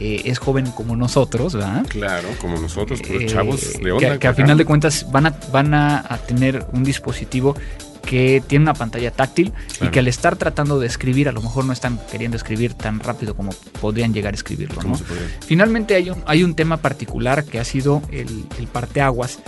eh, 0.00 0.22
es 0.24 0.38
joven 0.38 0.70
como 0.72 0.96
nosotros, 0.96 1.54
¿verdad? 1.54 1.84
Claro, 1.88 2.28
como 2.40 2.58
nosotros, 2.58 3.00
pero 3.06 3.26
chavos 3.26 3.80
de 3.80 3.92
onda. 3.92 4.12
Que, 4.12 4.18
que 4.18 4.28
a 4.28 4.34
final 4.34 4.58
de 4.58 4.64
cuentas 4.64 5.10
van 5.10 5.26
a, 5.26 5.34
van 5.52 5.74
a, 5.74 6.18
tener 6.26 6.66
un 6.72 6.84
dispositivo 6.84 7.56
que 8.02 8.42
tiene 8.46 8.64
una 8.64 8.74
pantalla 8.74 9.10
táctil 9.12 9.52
y 9.80 9.88
que 9.88 10.00
al 10.00 10.08
estar 10.08 10.36
tratando 10.36 10.80
de 10.80 10.86
escribir 10.86 11.28
a 11.28 11.32
lo 11.32 11.40
mejor 11.40 11.64
no 11.64 11.72
están 11.72 12.00
queriendo 12.10 12.36
escribir 12.36 12.74
tan 12.74 12.98
rápido 13.00 13.36
como 13.36 13.52
podrían 13.80 14.12
llegar 14.12 14.34
a 14.34 14.36
escribirlo. 14.36 14.82
¿no? 14.82 14.98
Finalmente 15.40 15.94
hay 15.94 16.10
un, 16.10 16.22
hay 16.26 16.42
un 16.42 16.54
tema 16.54 16.78
particular 16.78 17.44
que 17.44 17.60
ha 17.60 17.64
sido 17.64 18.02
el, 18.10 18.44
el 18.58 18.66
parteaguas 18.66 19.38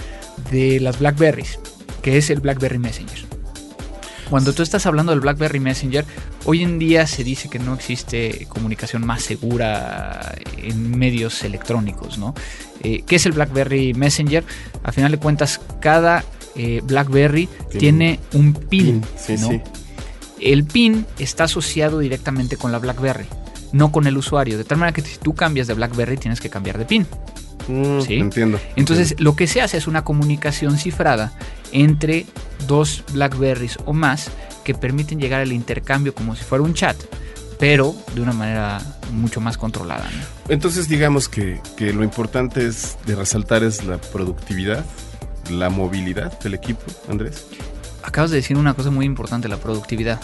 de 0.50 0.78
las 0.80 1.00
Blackberries, 1.00 1.58
que 2.00 2.16
es 2.16 2.30
el 2.30 2.40
Blackberry 2.40 2.78
Messenger. 2.78 3.33
Cuando 4.34 4.52
tú 4.52 4.64
estás 4.64 4.84
hablando 4.86 5.12
del 5.12 5.20
BlackBerry 5.20 5.60
Messenger, 5.60 6.04
hoy 6.44 6.64
en 6.64 6.80
día 6.80 7.06
se 7.06 7.22
dice 7.22 7.48
que 7.48 7.60
no 7.60 7.72
existe 7.72 8.46
comunicación 8.48 9.06
más 9.06 9.22
segura 9.22 10.34
en 10.56 10.98
medios 10.98 11.44
electrónicos, 11.44 12.18
¿no? 12.18 12.34
Eh, 12.82 13.04
¿Qué 13.06 13.14
es 13.14 13.26
el 13.26 13.30
BlackBerry 13.30 13.94
Messenger? 13.94 14.42
A 14.82 14.90
final 14.90 15.12
de 15.12 15.18
cuentas, 15.18 15.60
cada 15.80 16.24
eh, 16.56 16.80
BlackBerry 16.82 17.48
tiene 17.78 18.18
un 18.32 18.54
PIN, 18.54 19.04
¿no? 19.38 19.62
El 20.40 20.64
PIN 20.64 21.06
está 21.20 21.44
asociado 21.44 22.00
directamente 22.00 22.56
con 22.56 22.72
la 22.72 22.80
BlackBerry, 22.80 23.26
no 23.70 23.92
con 23.92 24.08
el 24.08 24.16
usuario. 24.16 24.58
De 24.58 24.64
tal 24.64 24.78
manera 24.78 24.92
que 24.92 25.02
si 25.02 25.16
tú 25.16 25.36
cambias 25.36 25.68
de 25.68 25.74
BlackBerry, 25.74 26.16
tienes 26.16 26.40
que 26.40 26.50
cambiar 26.50 26.76
de 26.76 26.86
PIN. 26.86 27.06
Mm, 27.68 28.00
¿sí? 28.00 28.14
Entiendo. 28.14 28.60
Entonces, 28.76 29.14
lo 29.18 29.36
que 29.36 29.46
se 29.46 29.60
hace 29.60 29.76
es 29.76 29.86
una 29.86 30.04
comunicación 30.04 30.78
cifrada 30.78 31.32
entre 31.72 32.26
dos 32.66 33.04
Blackberries 33.12 33.78
o 33.84 33.92
más 33.92 34.30
que 34.64 34.74
permiten 34.74 35.18
llegar 35.20 35.40
al 35.40 35.52
intercambio 35.52 36.14
como 36.14 36.34
si 36.36 36.44
fuera 36.44 36.64
un 36.64 36.74
chat, 36.74 36.96
pero 37.58 37.94
de 38.14 38.22
una 38.22 38.32
manera 38.32 38.80
mucho 39.12 39.40
más 39.40 39.58
controlada. 39.58 40.04
¿no? 40.04 40.52
Entonces 40.52 40.88
digamos 40.88 41.28
que, 41.28 41.60
que 41.76 41.92
lo 41.92 42.02
importante 42.02 42.66
es 42.66 42.96
de 43.06 43.14
resaltar 43.14 43.62
es 43.62 43.84
la 43.84 43.98
productividad, 43.98 44.84
la 45.50 45.68
movilidad 45.70 46.38
del 46.40 46.54
equipo, 46.54 46.82
Andrés. 47.08 47.46
Acabas 48.02 48.30
de 48.30 48.36
decir 48.36 48.56
una 48.56 48.74
cosa 48.74 48.90
muy 48.90 49.06
importante, 49.06 49.48
la 49.48 49.56
productividad. 49.56 50.20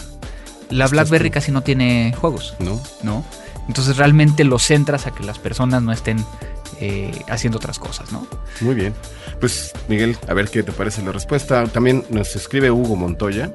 La 0.69 0.87
BlackBerry 0.87 1.29
tú. 1.29 1.33
casi 1.33 1.51
no 1.51 1.63
tiene 1.63 2.13
juegos, 2.19 2.55
¿No? 2.59 2.81
¿no? 3.03 3.25
Entonces 3.67 3.97
realmente 3.97 4.43
lo 4.43 4.57
centras 4.59 5.05
a 5.05 5.11
que 5.11 5.23
las 5.23 5.37
personas 5.39 5.81
no 5.81 5.91
estén 5.91 6.23
eh, 6.79 7.11
haciendo 7.27 7.57
otras 7.57 7.79
cosas, 7.79 8.11
¿no? 8.11 8.27
Muy 8.61 8.75
bien. 8.75 8.93
Pues 9.39 9.73
Miguel, 9.87 10.17
a 10.27 10.33
ver 10.33 10.49
qué 10.49 10.63
te 10.63 10.71
parece 10.71 11.01
la 11.03 11.11
respuesta. 11.11 11.65
También 11.67 12.05
nos 12.09 12.35
escribe 12.35 12.71
Hugo 12.71 12.95
Montoya, 12.95 13.51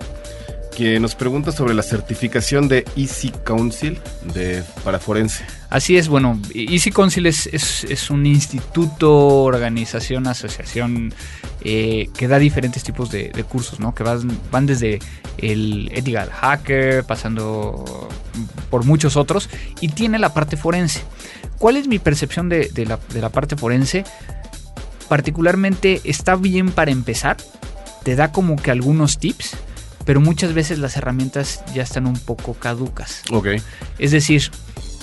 que 0.77 1.01
nos 1.01 1.15
pregunta 1.15 1.53
sobre 1.53 1.73
la 1.73 1.83
certificación 1.83 2.69
de 2.69 2.85
Easy 2.97 3.31
Council 3.45 3.99
de, 4.35 4.63
para 4.85 4.99
forense. 4.99 5.43
Así 5.71 5.97
es, 5.97 6.07
bueno, 6.07 6.39
Easy 6.55 6.91
Council 6.91 7.25
es, 7.25 7.47
es, 7.47 8.11
un 8.11 8.27
instituto, 8.27 9.17
organización, 9.45 10.27
asociación 10.27 11.15
eh, 11.63 12.11
que 12.15 12.29
da 12.29 12.39
diferentes 12.39 12.85
tipos 12.85 13.11
de, 13.11 13.31
de 13.31 13.43
cursos, 13.43 13.81
¿no? 13.81 13.95
Que 13.95 14.03
van, 14.03 14.39
van 14.51 14.67
desde 14.67 14.99
el 15.39 15.91
ethical 15.95 16.29
hacker, 16.31 17.05
pasando 17.05 18.09
por 18.69 18.85
muchos 18.85 19.17
otros, 19.17 19.49
y 19.81 19.89
tiene 19.89 20.19
la 20.19 20.35
parte 20.35 20.59
forense. 20.59 21.01
¿Cuál 21.57 21.79
es 21.79 21.89
mi 21.89 21.99
percepción 21.99 22.51
de, 22.51 22.69
de, 22.69 22.85
la, 22.85 22.99
de 23.15 23.23
la 23.23 23.31
parte 23.31 23.57
forense? 23.57 24.05
Particularmente 25.09 26.03
está 26.05 26.37
bien 26.37 26.71
para 26.71 26.91
empezar, 26.91 27.39
te 28.05 28.15
da 28.15 28.31
como 28.31 28.57
que 28.57 28.71
algunos 28.71 29.19
tips, 29.19 29.57
pero 30.07 30.21
muchas 30.21 30.55
veces 30.55 30.79
las 30.79 30.97
herramientas 30.97 31.63
ya 31.75 31.83
están 31.83 32.07
un 32.07 32.19
poco 32.19 32.55
caducas. 32.55 33.23
Ok. 33.31 33.49
Es 33.99 34.13
decir, 34.13 34.51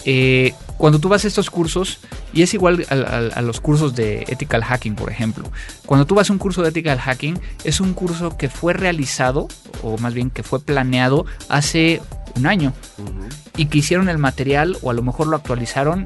eh, 0.06 0.54
cuando 0.78 1.00
tú 1.00 1.10
vas 1.10 1.26
a 1.26 1.28
estos 1.28 1.50
cursos, 1.50 2.00
y 2.34 2.42
es 2.42 2.54
igual 2.54 2.86
a, 2.90 2.96
a, 2.96 3.18
a, 3.40 3.42
los 3.42 3.62
cursos 3.62 3.94
de 3.94 4.24
ethical 4.24 4.64
hacking, 4.64 4.96
por 4.96 5.12
ejemplo, 5.12 5.52
cuando 5.86 6.08
tú 6.08 6.16
vas 6.16 6.30
a 6.30 6.34
un 6.34 6.40
curso 6.40 6.64
de 6.64 6.70
ethical 6.70 7.00
hacking, 7.00 7.40
es 7.66 7.82
un 7.82 7.94
curso 7.94 8.38
que 8.38 8.50
fue 8.50 8.74
realizado, 8.74 9.50
o 9.84 9.98
más 9.98 10.14
bien 10.14 10.30
que 10.30 10.42
fue 10.42 10.62
planeado 10.62 11.26
hace 11.50 12.02
un 12.36 12.48
año, 12.48 12.74
uh 12.98 13.04
-huh. 13.04 13.34
y 13.58 13.66
que 13.68 13.80
hicieron 13.80 14.08
el 14.10 14.18
material, 14.18 14.78
o 14.82 14.90
a 14.90 14.94
lo 14.94 15.04
mejor 15.04 15.28
lo 15.28 15.36
actualizaron, 15.36 16.06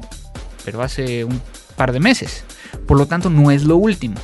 pero 0.64 0.82
hace 0.82 1.24
un 1.24 1.40
par 1.76 1.92
de 1.92 2.00
meses. 2.00 2.44
Por 2.86 2.98
lo 2.98 3.06
tanto, 3.06 3.30
no 3.30 3.50
es 3.52 3.62
lo 3.64 3.76
último. 3.76 4.16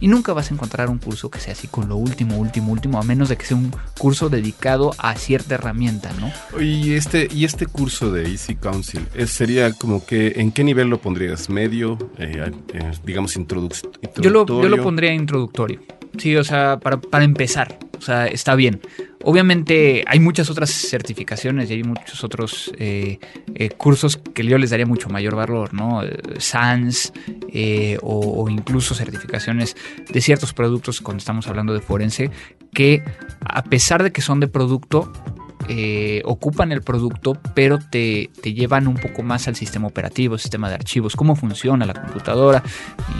Y 0.00 0.08
nunca 0.08 0.32
vas 0.32 0.50
a 0.50 0.54
encontrar 0.54 0.90
un 0.90 0.98
curso 0.98 1.30
que 1.30 1.40
sea 1.40 1.52
así 1.52 1.68
con 1.68 1.88
lo 1.88 1.96
último, 1.96 2.38
último, 2.38 2.72
último, 2.72 2.98
a 2.98 3.02
menos 3.02 3.28
de 3.28 3.36
que 3.36 3.46
sea 3.46 3.56
un 3.56 3.72
curso 3.98 4.28
dedicado 4.28 4.94
a 4.98 5.14
cierta 5.16 5.54
herramienta, 5.54 6.10
¿no? 6.20 6.60
Y 6.62 6.92
este, 6.94 7.28
y 7.30 7.44
este 7.44 7.66
curso 7.66 8.12
de 8.12 8.30
Easy 8.30 8.54
Council, 8.56 9.06
¿sería 9.26 9.72
como 9.72 10.04
que, 10.04 10.34
¿en 10.36 10.52
qué 10.52 10.64
nivel 10.64 10.88
lo 10.88 11.00
pondrías? 11.00 11.48
¿Medio? 11.48 11.98
Eh, 12.18 12.50
eh, 12.74 12.92
digamos, 13.04 13.36
introduc 13.36 13.56
introductorio. 13.66 14.22
Yo 14.22 14.30
lo, 14.30 14.62
yo 14.62 14.68
lo 14.68 14.82
pondría 14.82 15.12
introductorio. 15.12 15.80
Sí, 16.18 16.36
o 16.36 16.44
sea, 16.44 16.78
para, 16.78 17.00
para 17.00 17.24
empezar, 17.24 17.78
o 17.98 18.02
sea, 18.02 18.26
está 18.26 18.54
bien. 18.54 18.80
Obviamente 19.24 20.04
hay 20.06 20.20
muchas 20.20 20.50
otras 20.50 20.70
certificaciones 20.70 21.70
y 21.70 21.74
hay 21.74 21.82
muchos 21.82 22.22
otros 22.22 22.72
eh, 22.78 23.18
eh, 23.54 23.70
cursos 23.70 24.18
que 24.34 24.44
yo 24.44 24.58
les 24.58 24.70
daría 24.70 24.86
mucho 24.86 25.08
mayor 25.08 25.34
valor, 25.34 25.74
¿no? 25.74 26.02
SANS 26.38 27.12
eh, 27.52 27.98
o, 28.02 28.42
o, 28.42 28.48
incluso 28.48 28.94
certificaciones 28.94 29.76
de 30.12 30.20
ciertos 30.20 30.52
productos 30.52 31.00
cuando 31.00 31.18
estamos 31.18 31.48
hablando 31.48 31.74
de 31.74 31.80
forense 31.80 32.30
que 32.72 33.02
a 33.40 33.64
pesar 33.64 34.02
de 34.02 34.12
que 34.12 34.20
son 34.20 34.38
de 34.38 34.48
producto 34.48 35.12
eh, 35.68 36.22
ocupan 36.24 36.72
el 36.72 36.82
producto, 36.82 37.38
pero 37.54 37.78
te, 37.78 38.30
te, 38.42 38.54
llevan 38.54 38.86
un 38.86 38.96
poco 38.96 39.22
más 39.22 39.48
al 39.48 39.56
sistema 39.56 39.86
operativo, 39.86 40.38
sistema 40.38 40.68
de 40.68 40.74
archivos, 40.74 41.16
cómo 41.16 41.36
funciona 41.36 41.86
la 41.86 41.94
computadora 41.94 42.62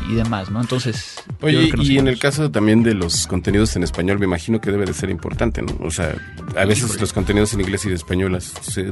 y, 0.09 0.13
y 0.13 0.15
demás, 0.17 0.51
¿no? 0.51 0.61
Entonces. 0.61 1.17
Oye, 1.41 1.71
y 1.79 1.99
en 1.99 2.09
el 2.09 2.19
caso 2.19 2.51
también 2.51 2.83
de 2.83 2.95
los 2.95 3.27
contenidos 3.27 3.77
en 3.77 3.83
español, 3.83 4.19
me 4.19 4.27
imagino 4.27 4.61
que 4.61 4.71
debe 4.71 4.87
de 4.87 4.95
ser 4.95 5.11
importante, 5.11 5.63
¿no? 5.63 5.77
O 5.81 5.91
sea, 5.91 6.15
a 6.57 6.65
veces 6.65 6.91
sí, 6.91 6.99
los 7.01 7.13
contenidos 7.13 7.55
en 7.55 7.61
inglés 7.61 7.85
y 7.85 7.89
de 7.89 7.95
español 7.95 8.39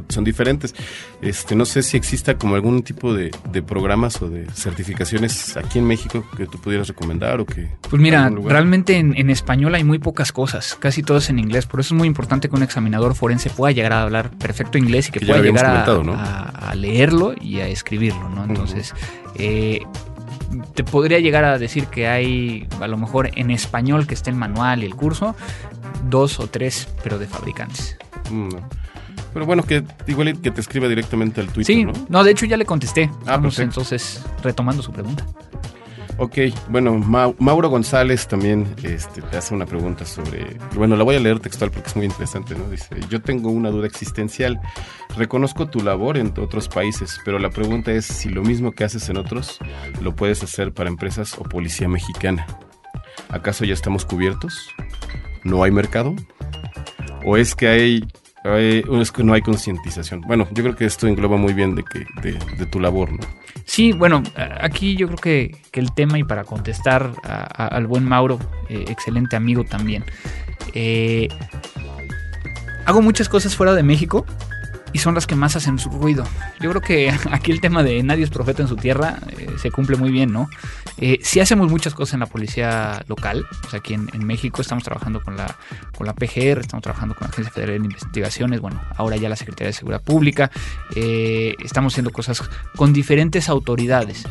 son 0.09 0.25
diferentes. 0.25 0.75
Este, 1.23 1.55
no 1.55 1.65
sé 1.65 1.83
si 1.83 1.97
exista 1.97 2.37
como 2.37 2.55
algún 2.55 2.83
tipo 2.83 3.15
de, 3.15 3.31
de, 3.51 3.63
programas 3.63 4.21
o 4.23 4.29
de 4.29 4.47
certificaciones 4.53 5.57
aquí 5.57 5.79
en 5.79 5.87
México 5.87 6.25
que 6.37 6.47
tú 6.47 6.59
pudieras 6.61 6.89
recomendar 6.89 7.41
o 7.41 7.47
que. 7.47 7.69
Pues 7.89 8.01
mira, 8.01 8.29
realmente 8.29 8.99
en, 8.99 9.17
en 9.17 9.31
español 9.31 9.75
hay 9.75 9.85
muy 9.85 9.99
pocas 9.99 10.33
cosas, 10.33 10.77
casi 10.79 11.03
todo 11.03 11.19
es 11.19 11.31
en 11.31 11.39
inglés, 11.39 11.67
por 11.67 11.81
eso 11.81 11.95
es 11.95 11.99
muy 11.99 12.09
importante 12.09 12.49
que 12.49 12.57
un 12.57 12.63
examinador 12.63 13.15
forense 13.15 13.44
se 13.45 13.51
pueda 13.51 13.73
llegar 13.73 13.93
a 13.93 14.01
hablar 14.01 14.31
perfecto 14.31 14.79
inglés 14.79 15.09
y 15.09 15.13
que, 15.13 15.21
que 15.21 15.27
pueda 15.27 15.43
llegar 15.43 15.67
a, 15.67 16.03
¿no? 16.03 16.15
a, 16.15 16.71
a, 16.71 16.75
leerlo 16.75 17.35
y 17.39 17.61
a 17.61 17.69
escribirlo, 17.69 18.31
¿no? 18.31 18.43
Entonces, 18.45 18.93
uh 18.93 18.97
-huh. 18.97 19.37
eh, 19.39 19.83
te 20.75 20.83
podría 20.83 21.19
llegar 21.19 21.45
a 21.45 21.59
decir 21.59 21.89
que 21.89 22.09
hay, 22.09 22.67
a 22.81 22.89
lo 22.89 22.97
mejor 22.97 23.31
en 23.35 23.51
español 23.51 24.07
que 24.07 24.15
esté 24.15 24.31
el 24.31 24.37
manual 24.37 24.83
y 24.83 24.87
el 24.87 24.95
curso, 24.95 25.37
dos 26.09 26.41
o 26.41 26.47
tres, 26.47 26.89
pero 27.03 27.19
de 27.19 27.27
fabricantes. 27.27 27.99
Mm. 28.31 28.49
Pero 29.35 29.45
bueno, 29.45 29.63
que 29.63 29.85
igual 30.07 30.41
que 30.41 30.51
te 30.51 30.63
escriba 30.63 30.89
directamente 30.89 31.43
al 31.43 31.49
Twitter, 31.49 31.77
sí, 31.77 31.85
¿no? 31.85 31.93
no, 32.09 32.25
de 32.25 32.31
hecho 32.31 32.47
ya 32.47 32.57
le 32.57 32.65
contesté. 32.65 33.11
Ah, 33.27 33.33
Vamos, 33.33 33.59
entonces, 33.59 34.25
retomando 34.43 34.83
su 34.83 34.91
pregunta. 34.91 35.27
Ok, 36.17 36.39
bueno, 36.69 36.95
Ma 36.95 37.35
Mauro 37.41 37.69
González 37.69 38.29
también 38.29 38.73
este, 38.85 39.21
te 39.21 39.37
hace 39.37 39.53
una 39.53 39.67
pregunta 39.67 40.07
sobre, 40.07 40.57
bueno, 40.77 40.97
la 40.97 41.03
voy 41.03 41.17
a 41.17 41.21
leer 41.21 41.41
textual 41.41 41.73
porque 41.73 41.89
es 41.89 41.97
muy 41.97 42.07
interesante, 42.07 42.55
¿no? 42.55 42.69
Dice, 42.71 42.95
yo 43.11 43.21
tengo 43.21 43.51
una 43.51 43.71
duda 43.71 43.89
existencial, 43.89 44.61
reconozco 45.17 45.69
tu 45.69 45.81
labor 45.81 46.17
en 46.17 46.33
otros 46.39 46.69
países, 46.69 47.19
pero 47.25 47.41
la 47.41 47.51
pregunta 47.51 47.91
es 47.91 48.07
si 48.07 48.29
lo 48.29 48.43
mismo 48.43 48.71
que 48.71 48.85
haces 48.85 49.09
en 49.09 49.17
otros 49.17 49.59
lo 50.01 50.15
puedes 50.15 50.43
hacer 50.45 50.73
para 50.73 50.89
empresas 50.89 51.37
o 51.37 51.43
policía 51.43 51.89
mexicana. 51.89 52.47
¿Acaso 53.29 53.65
ya 53.65 53.75
estamos 53.75 54.05
cubiertos? 54.05 54.69
¿No 55.43 55.65
hay 55.65 55.73
mercado? 55.73 56.15
¿O 57.27 57.37
es 57.37 57.57
que 57.57 57.67
hay 57.67 58.05
es 58.45 59.11
que 59.11 59.25
no 59.25 59.33
hay 59.33 59.41
concientización. 59.41 60.21
Bueno, 60.21 60.47
yo 60.53 60.63
creo 60.63 60.77
que 60.77 60.85
esto 60.85 61.07
engloba 61.07 61.37
muy 61.37 61.55
bien 61.55 61.75
de, 61.75 61.83
que, 61.83 62.07
de, 62.21 62.39
de, 62.59 62.67
tu 62.67 62.79
labor, 62.79 63.13
¿no? 63.13 63.21
Sí, 63.65 63.93
bueno, 63.93 64.23
aquí 64.61 64.97
yo 64.97 65.07
creo 65.07 65.19
que, 65.19 65.57
que 65.71 65.81
el 65.81 65.93
tema, 65.95 66.19
y 66.19 66.25
para 66.25 66.45
contestar 66.45 67.13
al 67.23 67.87
buen 67.87 68.05
Mauro, 68.05 68.39
eh, 68.69 68.85
excelente 68.89 69.37
amigo 69.37 69.65
también, 69.65 70.05
eh, 70.75 71.29
hago 72.85 73.01
muchas 73.01 73.31
cosas 73.31 73.57
fuera 73.57 73.75
de 73.75 73.83
México 73.83 74.27
y 74.95 75.01
son 75.01 75.15
las 75.15 75.27
que 75.27 75.35
más 75.35 75.57
hacen 75.57 75.79
su 75.79 75.91
ruido. 75.91 76.25
Yo 76.61 76.71
creo 76.71 76.81
que 76.81 77.13
aquí 77.31 77.53
el 77.53 77.61
tema 77.61 77.83
de 77.83 78.03
nadie 78.03 78.25
es 78.25 78.31
profeta 78.31 78.63
en 78.63 78.69
su 78.69 78.77
tierra 78.77 79.19
eh, 79.37 79.51
se 79.59 79.71
cumple 79.71 79.97
muy 79.97 80.11
bien, 80.11 80.33
¿no? 80.33 80.49
Eh, 80.97 81.19
sí 81.23 81.41
hacemos 81.41 81.71
muchas 81.71 81.93
cosas 81.93 82.15
en 82.15 82.21
la 82.21 82.27
policía 82.27 83.05
local, 83.09 83.45
o 83.67 83.71
sea, 83.71 83.81
aquí 83.81 83.93
en, 83.93 84.09
en, 84.15 84.25
México 84.25 84.63
estamos 84.63 84.85
trabajando 84.85 85.21
con 85.21 85.37
la, 85.37 85.57
con 85.99 86.07
la 86.07 86.15
PGR, 86.15 86.61
estamos 86.61 86.83
trabajando 86.83 87.15
con 87.17 87.27
la 87.27 87.33
Agencia 87.33 87.53
Federal 87.53 87.81
de 87.81 87.85
Investigaciones, 87.85 88.61
bueno, 88.61 88.81
ahora 88.97 89.17
ya 89.17 89.29
la 89.29 89.37
Secretaría 89.37 89.69
de 89.69 89.73
Seguridad 89.73 90.03
Pública, 90.03 90.51
eh, 90.95 91.57
estamos 91.65 91.93
haciendo 91.93 92.13
cosas 92.13 92.43
con 92.77 92.93
diferentes 92.93 93.49
autoridades. 93.49 94.25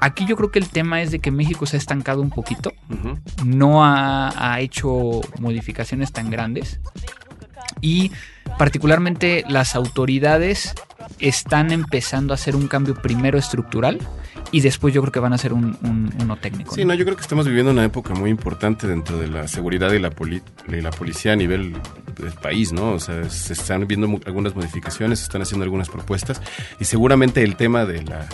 Aquí 0.00 0.24
yo 0.26 0.36
creo 0.36 0.50
que 0.50 0.58
el 0.58 0.70
tema 0.70 1.02
es 1.02 1.10
de 1.10 1.20
que 1.20 1.30
México 1.30 1.66
se 1.66 1.76
ha 1.76 1.78
estancado 1.78 2.22
un 2.22 2.30
poquito, 2.30 2.72
uh 2.88 2.94
-huh. 2.94 3.44
no 3.44 3.84
ha, 3.84 4.32
ha 4.36 4.60
hecho 4.60 5.20
modificaciones 5.38 6.12
tan 6.12 6.30
grandes 6.30 6.80
y 7.80 8.10
particularmente 8.58 9.44
las 9.48 9.74
autoridades 9.74 10.74
están 11.18 11.72
empezando 11.72 12.32
a 12.32 12.36
hacer 12.36 12.56
un 12.56 12.68
cambio 12.68 12.94
primero 12.94 13.38
estructural 13.38 13.98
y 14.50 14.60
después 14.60 14.92
yo 14.92 15.00
creo 15.02 15.12
que 15.12 15.20
van 15.20 15.32
a 15.32 15.36
hacer 15.36 15.52
un, 15.52 15.76
un, 15.82 16.12
uno 16.20 16.36
técnico. 16.36 16.74
Sí, 16.74 16.84
¿no? 16.84 16.94
yo 16.94 17.04
creo 17.04 17.16
que 17.16 17.22
estamos 17.22 17.46
viviendo 17.46 17.70
una 17.70 17.84
época 17.84 18.14
muy 18.14 18.30
importante 18.30 18.86
dentro 18.86 19.18
de 19.18 19.28
la 19.28 19.48
seguridad 19.48 19.92
y 19.92 19.98
la, 19.98 20.10
poli 20.10 20.42
y 20.68 20.80
la 20.80 20.90
policía 20.90 21.32
a 21.32 21.36
nivel 21.36 21.74
del 22.18 22.32
país, 22.32 22.72
¿no? 22.72 22.92
O 22.92 23.00
sea, 23.00 23.28
se 23.30 23.54
están 23.54 23.86
viendo 23.86 24.06
algunas 24.26 24.54
modificaciones, 24.54 25.20
se 25.20 25.24
están 25.24 25.42
haciendo 25.42 25.64
algunas 25.64 25.88
propuestas 25.88 26.40
y 26.78 26.84
seguramente 26.84 27.42
el 27.42 27.56
tema 27.56 27.86
de 27.86 28.02
la, 28.02 28.26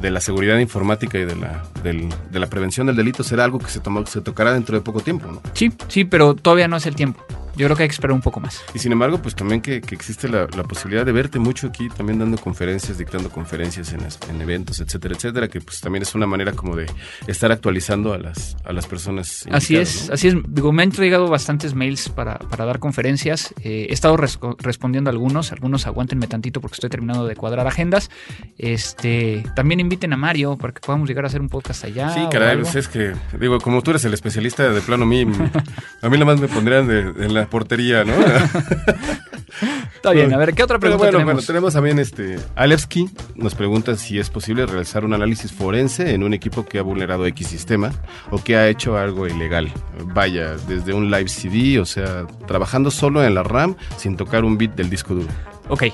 de 0.00 0.10
la 0.10 0.20
seguridad 0.20 0.58
informática 0.58 1.18
y 1.18 1.24
de 1.24 1.36
la, 1.36 1.64
del, 1.82 2.08
de 2.30 2.38
la 2.38 2.46
prevención 2.46 2.86
del 2.86 2.96
delito 2.96 3.24
será 3.24 3.44
algo 3.44 3.58
que 3.58 3.70
se, 3.70 3.80
toma, 3.80 4.06
se 4.06 4.20
tocará 4.20 4.52
dentro 4.52 4.76
de 4.76 4.82
poco 4.82 5.00
tiempo, 5.00 5.30
¿no? 5.30 5.42
Sí, 5.54 5.72
sí, 5.88 6.04
pero 6.04 6.34
todavía 6.34 6.68
no 6.68 6.76
es 6.76 6.86
el 6.86 6.94
tiempo. 6.94 7.24
Yo 7.56 7.66
creo 7.66 7.76
que 7.76 7.84
hay 7.84 7.88
que 7.88 7.94
esperar 7.94 8.14
un 8.14 8.20
poco 8.20 8.38
más. 8.38 8.62
Y 8.74 8.78
sin 8.78 8.92
embargo, 8.92 9.18
pues 9.18 9.34
también 9.34 9.62
que, 9.62 9.76
existe 9.76 10.28
la, 10.28 10.46
posibilidad 10.46 11.06
de 11.06 11.12
verte 11.12 11.38
mucho 11.38 11.68
aquí, 11.68 11.88
también 11.88 12.18
dando 12.18 12.36
conferencias, 12.36 12.98
dictando 12.98 13.30
conferencias 13.30 13.94
en, 13.94 14.40
eventos, 14.40 14.80
etcétera, 14.80 15.14
etcétera, 15.14 15.48
que 15.48 15.60
pues 15.60 15.80
también 15.80 16.02
es 16.02 16.14
una 16.14 16.26
manera 16.26 16.52
como 16.52 16.76
de 16.76 16.86
estar 17.26 17.50
actualizando 17.50 18.12
a 18.12 18.18
las, 18.18 18.56
a 18.64 18.72
las 18.72 18.86
personas. 18.86 19.46
Así 19.50 19.76
es, 19.76 20.10
así 20.10 20.28
es. 20.28 20.34
Digo, 20.48 20.72
me 20.72 20.82
han 20.82 20.90
llegado 20.90 21.28
bastantes 21.28 21.74
mails 21.74 22.10
para, 22.10 22.38
dar 22.56 22.78
conferencias. 22.78 23.54
Eh, 23.62 23.86
he 23.88 23.92
estado 23.92 24.16
respondiendo 24.16 25.08
a 25.08 25.12
algunos, 25.12 25.52
algunos 25.52 25.86
aguántenme 25.86 26.26
tantito 26.26 26.60
porque 26.60 26.74
estoy 26.74 26.90
terminando 26.90 27.26
de 27.26 27.36
cuadrar 27.36 27.66
agendas. 27.66 28.10
Este, 28.58 29.44
también 29.54 29.80
inviten 29.80 30.12
a 30.12 30.16
Mario 30.16 30.58
para 30.58 30.74
que 30.74 30.80
podamos 30.80 31.08
llegar 31.08 31.24
a 31.24 31.28
hacer 31.28 31.40
un 31.40 31.48
podcast 31.48 31.84
allá. 31.84 32.10
Sí, 32.10 32.20
caray, 32.30 32.58
pues 32.58 32.74
es 32.74 32.88
que, 32.88 33.14
digo, 33.38 33.58
como 33.60 33.82
tú 33.82 33.92
eres 33.92 34.04
el 34.04 34.12
especialista 34.12 34.68
de 34.68 34.80
plano, 34.82 35.04
a 35.04 35.06
mí, 35.06 35.22
a 36.02 36.08
mí 36.08 36.18
nada 36.18 36.24
más 36.24 36.40
me 36.40 36.48
pondrían 36.48 36.90
en 36.90 37.34
la 37.34 37.45
portería, 37.48 38.04
¿no? 38.04 38.12
Está 39.94 40.12
bien, 40.12 40.32
a 40.34 40.36
ver, 40.36 40.54
¿qué 40.54 40.62
otra 40.62 40.78
pregunta 40.78 41.04
bueno, 41.04 41.18
tenemos? 41.18 41.34
Bueno, 41.34 41.46
tenemos 41.46 41.74
también 41.74 41.98
este. 41.98 42.38
Alevsky 42.54 43.08
nos 43.34 43.54
pregunta 43.54 43.96
si 43.96 44.18
es 44.18 44.28
posible 44.30 44.66
realizar 44.66 45.04
un 45.04 45.14
análisis 45.14 45.52
forense 45.52 46.14
en 46.14 46.22
un 46.22 46.34
equipo 46.34 46.66
que 46.66 46.78
ha 46.78 46.82
vulnerado 46.82 47.26
X 47.26 47.46
sistema 47.46 47.90
o 48.30 48.42
que 48.42 48.56
ha 48.56 48.68
hecho 48.68 48.96
algo 48.98 49.26
ilegal. 49.26 49.72
Vaya, 50.14 50.56
desde 50.68 50.92
un 50.92 51.10
live 51.10 51.28
CD, 51.28 51.80
o 51.80 51.86
sea, 51.86 52.26
trabajando 52.46 52.90
solo 52.90 53.24
en 53.24 53.34
la 53.34 53.42
RAM 53.42 53.76
sin 53.96 54.16
tocar 54.16 54.44
un 54.44 54.58
bit 54.58 54.74
del 54.74 54.90
disco 54.90 55.14
duro. 55.14 55.28
Ok. 55.68 55.84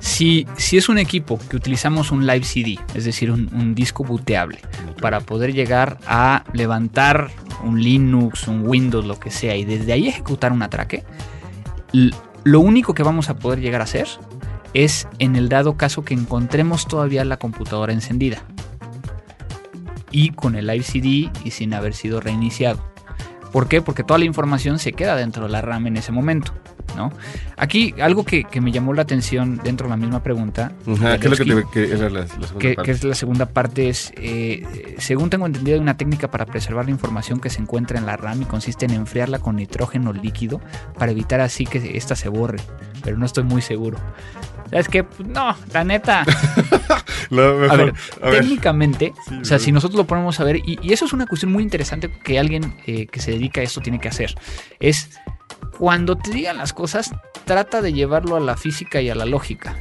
Si, 0.00 0.46
si 0.56 0.78
es 0.78 0.88
un 0.88 0.96
equipo 0.96 1.38
que 1.50 1.56
utilizamos 1.56 2.10
un 2.10 2.26
live 2.26 2.44
CD, 2.44 2.78
es 2.94 3.04
decir, 3.04 3.30
un, 3.30 3.74
disco 3.74 4.02
booteable, 4.02 4.58
para 5.00 5.20
poder 5.20 5.52
llegar 5.52 5.98
a 6.06 6.44
levantar 6.54 7.30
un 7.64 7.80
Linux, 7.80 8.48
un 8.48 8.66
Windows, 8.66 9.04
lo 9.04 9.18
que 9.18 9.30
sea, 9.30 9.56
y 9.56 9.64
desde 9.64 9.92
ahí 9.92 10.08
ejecutar 10.08 10.52
un 10.52 10.62
atraque, 10.62 11.04
lo 12.44 12.60
único 12.60 12.94
que 12.94 13.02
vamos 13.02 13.28
a 13.28 13.36
poder 13.36 13.60
llegar 13.60 13.80
a 13.80 13.84
hacer 13.84 14.08
es 14.74 15.08
en 15.18 15.36
el 15.36 15.48
dado 15.48 15.76
caso 15.76 16.04
que 16.04 16.14
encontremos 16.14 16.86
todavía 16.86 17.24
la 17.24 17.38
computadora 17.38 17.92
encendida 17.92 18.42
y 20.10 20.30
con 20.30 20.54
el 20.54 20.66
live 20.66 20.82
CD 20.84 21.30
y 21.44 21.50
sin 21.50 21.74
haber 21.74 21.94
sido 21.94 22.20
reiniciado. 22.20 22.80
¿Por 23.52 23.68
qué? 23.68 23.82
Porque 23.82 24.04
toda 24.04 24.18
la 24.18 24.24
información 24.24 24.78
se 24.78 24.92
queda 24.92 25.16
dentro 25.16 25.44
de 25.44 25.50
la 25.50 25.60
RAM 25.60 25.86
en 25.88 25.96
ese 25.96 26.12
momento. 26.12 26.52
¿No? 26.96 27.12
Aquí, 27.56 27.94
algo 28.00 28.24
que, 28.24 28.46
me 28.60 28.72
llamó 28.72 28.92
la 28.92 29.02
atención 29.02 29.60
dentro 29.62 29.86
de 29.86 29.90
la 29.90 29.96
misma 29.96 30.22
pregunta. 30.22 30.72
¿Qué 30.84 31.28
es 31.28 31.30
lo 31.30 31.36
que, 31.36 31.64
te, 31.72 31.96
la, 32.10 32.26
segunda 32.26 32.74
parte? 32.74 32.90
es 32.90 33.04
la 33.04 33.14
segunda 33.14 33.46
parte? 33.46 33.88
Es, 33.88 34.12
eh, 34.16 34.96
según 34.98 35.30
tengo 35.30 35.46
entendido, 35.46 35.76
hay 35.76 35.80
una 35.80 35.96
técnica 35.96 36.30
para 36.30 36.46
preservar 36.46 36.86
la 36.86 36.90
información 36.90 37.40
que 37.40 37.50
se 37.50 37.60
encuentra 37.60 37.98
en 37.98 38.06
la 38.06 38.16
RAM 38.16 38.42
y 38.42 38.44
consiste 38.44 38.86
en 38.86 38.92
enfriarla 38.92 39.38
con 39.38 39.56
nitrógeno 39.56 40.12
líquido 40.12 40.60
para 40.98 41.12
evitar 41.12 41.40
así 41.40 41.66
que 41.66 41.96
ésta 41.96 42.16
se 42.16 42.28
borre. 42.28 42.58
Pero 43.02 43.16
no 43.16 43.26
estoy 43.26 43.44
muy 43.44 43.62
seguro. 43.62 43.98
¿Sabes 44.70 44.88
qué? 44.88 45.04
Pues, 45.04 45.28
no, 45.28 45.56
la 45.72 45.84
neta. 45.84 46.20
a 47.30 47.76
ver, 47.76 47.94
técnicamente, 48.20 49.12
o 49.40 49.44
sea, 49.44 49.58
si 49.58 49.72
nosotros 49.72 49.98
lo 49.98 50.06
ponemos 50.06 50.38
a 50.38 50.44
ver, 50.44 50.56
y, 50.64 50.92
eso 50.92 51.04
es 51.04 51.12
una 51.12 51.26
cuestión 51.26 51.52
muy 51.52 51.62
interesante 51.62 52.10
que 52.24 52.38
alguien 52.38 52.76
eh, 52.86 53.06
que 53.06 53.20
se 53.20 53.32
dedica 53.32 53.60
a 53.60 53.64
esto 53.64 53.80
tiene 53.80 53.98
que 53.98 54.08
hacer, 54.08 54.34
es 54.78 55.10
cuando 55.80 56.18
te 56.18 56.30
digan 56.30 56.58
las 56.58 56.74
cosas, 56.74 57.10
trata 57.46 57.80
de 57.80 57.94
llevarlo 57.94 58.36
a 58.36 58.40
la 58.40 58.58
física 58.58 59.00
y 59.00 59.08
a 59.08 59.14
la 59.14 59.24
lógica. 59.24 59.78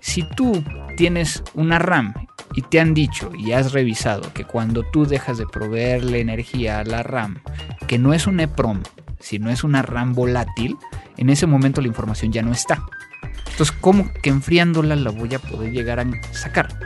Si 0.00 0.24
tú 0.24 0.64
tienes 0.96 1.44
una 1.54 1.78
RAM 1.78 2.14
y 2.56 2.62
te 2.62 2.80
han 2.80 2.94
dicho 2.94 3.30
y 3.38 3.52
has 3.52 3.70
revisado 3.70 4.32
que 4.32 4.44
cuando 4.44 4.82
tú 4.82 5.06
dejas 5.06 5.38
de 5.38 5.46
proveerle 5.46 6.18
energía 6.18 6.80
a 6.80 6.84
la 6.84 7.04
RAM, 7.04 7.38
que 7.86 7.96
no 7.96 8.12
es 8.12 8.26
un 8.26 8.40
EPROM, 8.40 8.82
sino 9.20 9.50
es 9.50 9.62
una 9.62 9.82
RAM 9.82 10.14
volátil, 10.14 10.76
en 11.16 11.30
ese 11.30 11.46
momento 11.46 11.80
la 11.80 11.86
información 11.86 12.32
ya 12.32 12.42
no 12.42 12.50
está. 12.50 12.82
Entonces, 13.52 13.70
¿cómo 13.80 14.10
que 14.24 14.30
enfriándola 14.30 14.96
la 14.96 15.10
voy 15.10 15.32
a 15.32 15.38
poder 15.38 15.70
llegar 15.72 16.00
a 16.00 16.06
sacar? 16.32 16.76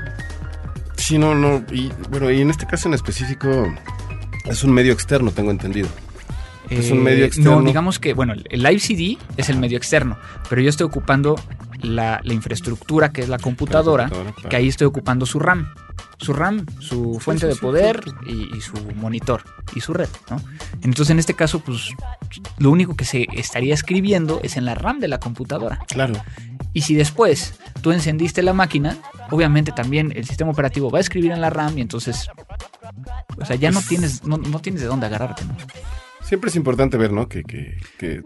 Sí, 0.98 1.16
no, 1.16 1.34
no. 1.34 1.64
Y 1.72 1.90
bueno, 2.10 2.30
y 2.30 2.42
en 2.42 2.50
este 2.50 2.66
caso 2.66 2.88
en 2.88 2.94
específico 2.94 3.72
es 4.44 4.62
un 4.64 4.72
medio 4.72 4.92
externo, 4.92 5.30
tengo 5.30 5.50
entendido 5.50 5.88
es 6.70 6.90
un 6.90 7.02
medio 7.02 7.24
eh, 7.24 7.28
externo. 7.28 7.60
No, 7.60 7.66
digamos 7.66 7.98
que, 7.98 8.14
bueno, 8.14 8.34
el 8.34 8.62
Live 8.62 8.80
CD 8.80 9.18
es 9.36 9.48
el 9.48 9.58
medio 9.58 9.76
externo, 9.76 10.18
pero 10.48 10.62
yo 10.62 10.70
estoy 10.70 10.86
ocupando 10.86 11.36
la, 11.84 12.20
infraestructura 12.24 13.12
que 13.12 13.22
es 13.22 13.28
la 13.28 13.38
computadora, 13.38 14.10
que 14.48 14.56
ahí 14.56 14.68
estoy 14.68 14.86
ocupando 14.86 15.26
su 15.26 15.38
RAM. 15.38 15.72
Su 16.18 16.32
RAM, 16.32 16.64
su 16.80 17.18
fuente 17.20 17.46
de 17.46 17.56
poder 17.56 18.00
y, 18.26 18.60
su 18.60 18.74
monitor 18.94 19.42
y 19.74 19.80
su 19.80 19.92
red, 19.92 20.08
¿no? 20.30 20.40
Entonces, 20.82 21.10
en 21.10 21.18
este 21.18 21.34
caso, 21.34 21.60
pues 21.60 21.90
lo 22.58 22.70
único 22.70 22.96
que 22.96 23.04
se 23.04 23.26
estaría 23.32 23.74
escribiendo 23.74 24.40
es 24.42 24.56
en 24.56 24.64
la 24.64 24.74
RAM 24.74 25.00
de 25.00 25.08
la 25.08 25.18
computadora. 25.18 25.80
Claro. 25.88 26.14
Y 26.72 26.82
si 26.82 26.94
después 26.94 27.54
tú 27.82 27.92
encendiste 27.92 28.42
la 28.42 28.52
máquina, 28.52 28.96
obviamente 29.30 29.72
también 29.72 30.12
el 30.14 30.24
sistema 30.24 30.50
operativo 30.50 30.90
va 30.90 30.98
a 30.98 31.00
escribir 31.00 31.32
en 31.32 31.40
la 31.40 31.50
RAM 31.50 31.78
y 31.78 31.82
entonces, 31.82 32.28
o 33.36 33.44
sea, 33.44 33.56
ya 33.56 33.70
no 33.70 33.82
tienes, 33.82 34.24
no, 34.24 34.38
no 34.38 34.60
tienes 34.60 34.82
de 34.82 34.88
dónde 34.88 35.06
agarrarte, 35.06 35.44
¿no? 35.44 35.56
Siempre 36.24 36.48
es 36.48 36.56
importante 36.56 36.96
ver, 36.96 37.12
¿no? 37.12 37.28
Que, 37.28 37.44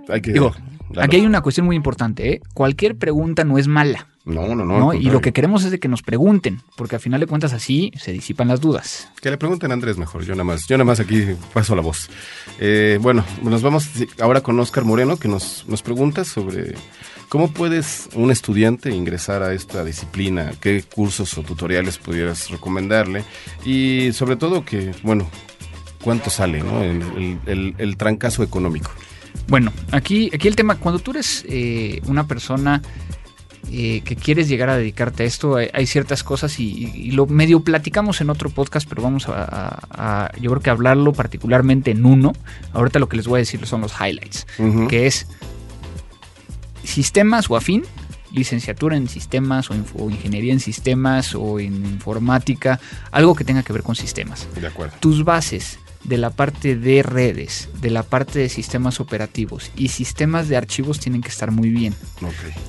hay 0.09 0.21
que... 0.21 0.33
Digo, 0.33 0.55
aquí 0.97 1.17
hay 1.17 1.27
una 1.27 1.41
cuestión 1.41 1.67
muy 1.67 1.75
importante, 1.75 2.33
¿eh? 2.33 2.41
Cualquier 2.55 2.97
pregunta 2.97 3.45
no 3.45 3.59
es 3.59 3.67
mala. 3.67 4.07
No, 4.25 4.55
no, 4.55 4.65
no. 4.65 4.93
Y 4.93 5.05
lo 5.05 5.21
que 5.21 5.33
queremos 5.33 5.65
es 5.65 5.71
de 5.71 5.81
que 5.81 5.89
nos 5.89 6.03
pregunten, 6.03 6.61
porque 6.77 6.97
al 6.97 7.01
final 7.01 7.19
de 7.19 7.27
cuentas 7.27 7.55
así 7.55 7.91
se 7.97 8.13
disipan 8.13 8.47
las 8.47 8.61
dudas. 8.61 9.09
Que 9.23 9.31
le 9.31 9.39
pregunten 9.39 9.71
a 9.71 9.75
Andrés 9.75 9.97
mejor, 9.97 10.23
yo 10.23 10.35
nada 10.35 10.45
más, 10.45 10.67
yo 10.67 10.77
nada 10.77 10.85
más 10.85 11.01
aquí 11.01 11.25
paso 11.55 11.75
la 11.75 11.81
voz. 11.81 12.11
Eh, 12.61 12.99
bueno, 13.01 13.25
nos 13.43 13.63
vamos 13.63 13.89
ahora 14.21 14.43
con 14.43 14.61
Oscar 14.61 14.85
Moreno, 14.85 15.17
que 15.17 15.29
nos, 15.29 15.65
nos 15.67 15.83
pregunta 15.83 16.25
sobre 16.25 16.75
cómo 17.31 17.51
puedes 17.51 18.11
un 18.15 18.31
estudiante 18.31 18.91
ingresar 18.91 19.43
a 19.43 19.55
esta 19.55 19.83
disciplina, 19.83 20.53
qué 20.61 20.83
cursos 20.83 21.37
o 21.39 21.43
tutoriales 21.43 21.97
pudieras 21.97 22.51
recomendarle 22.51 23.25
y 23.65 24.11
sobre 24.13 24.37
todo 24.37 24.63
que, 24.63 24.93
bueno, 25.03 25.27
cuánto 26.09 26.31
sale, 26.31 26.63
¿no? 26.63 26.83
El, 26.83 27.97
trancazo 27.99 28.43
económico. 28.43 28.91
Bueno, 29.47 29.75
aquí, 29.91 30.31
aquí 30.33 30.49
el 30.49 30.57
tema, 30.57 30.77
cuando 30.77 31.01
tú 31.01 31.11
eres 31.11 31.45
eh, 31.47 32.01
una 32.07 32.27
persona 32.27 32.81
eh, 33.71 34.01
que 34.07 34.17
quieres 34.17 34.49
llegar 34.49 34.71
a 34.71 34.79
dedicarte 34.79 35.25
a 35.25 35.27
esto, 35.27 35.57
hay, 35.57 35.87
ciertas 35.87 36.25
cosas 36.25 36.59
y, 36.61 37.11
lo 37.11 37.27
medio 37.27 37.61
platicamos 37.61 38.23
en 38.23 38.31
otro 38.31 38.49
podcast, 38.49 38.89
pero 38.89 39.03
vamos 39.03 39.27
a, 39.29 40.33
yo 40.41 40.51
creo 40.51 40.63
que 40.63 40.71
hablarlo 40.71 41.13
particularmente 41.13 41.91
en 41.91 42.07
uno. 42.07 42.33
Ahorita 42.73 42.99
lo 43.01 43.11
que 43.11 43.19
les 43.19 43.27
voy 43.27 43.37
a 43.37 43.41
decir 43.41 43.67
son 43.67 43.83
los 43.83 43.93
highlights, 43.93 44.47
que 44.89 45.07
es 45.07 45.27
sistemas 46.85 47.51
o 47.51 47.57
afín, 47.57 47.85
licenciatura 48.33 48.97
en 48.97 49.09
sistemas 49.09 49.71
o, 49.71 50.09
ingeniería 50.09 50.55
en 50.55 50.61
sistemas 50.61 51.35
o 51.35 51.61
en 51.61 51.85
informática, 51.85 52.81
algo 53.11 53.35
que 53.35 53.45
tenga 53.45 53.63
que 53.63 53.75
ver 53.75 53.83
con 53.83 53.95
sistemas. 53.95 54.49
De 54.59 54.69
acuerdo. 54.69 54.95
Tus 55.01 55.23
bases 55.23 55.79
de 56.05 56.17
la 56.17 56.31
parte 56.31 56.77
de 56.77 57.03
redes, 57.03 57.69
de 57.81 57.91
la 57.91 58.03
parte 58.03 58.39
de 58.39 58.49
sistemas 58.49 59.01
operativos 59.01 59.71
y 59.77 59.89
sistemas 59.89 60.49
de 60.49 60.57
archivos 60.57 61.01
tienen 61.01 61.23
que 61.23 61.29
estar 61.29 61.51
muy 61.51 61.71
bien. 61.71 61.95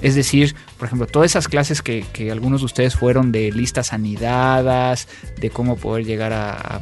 Es 0.01 0.15
decir, 0.15 0.55
por 0.77 0.87
ejemplo, 0.87 1.07
todas 1.07 1.31
esas 1.31 1.47
clases 1.47 1.81
que, 1.81 2.05
algunos 2.31 2.61
de 2.61 2.65
ustedes 2.65 2.95
fueron 2.95 3.31
de 3.31 3.51
listas 3.51 3.93
anidadas, 3.93 5.07
de 5.39 5.49
cómo 5.49 5.77
poder 5.77 6.05
llegar 6.05 6.33
a, 6.33 6.81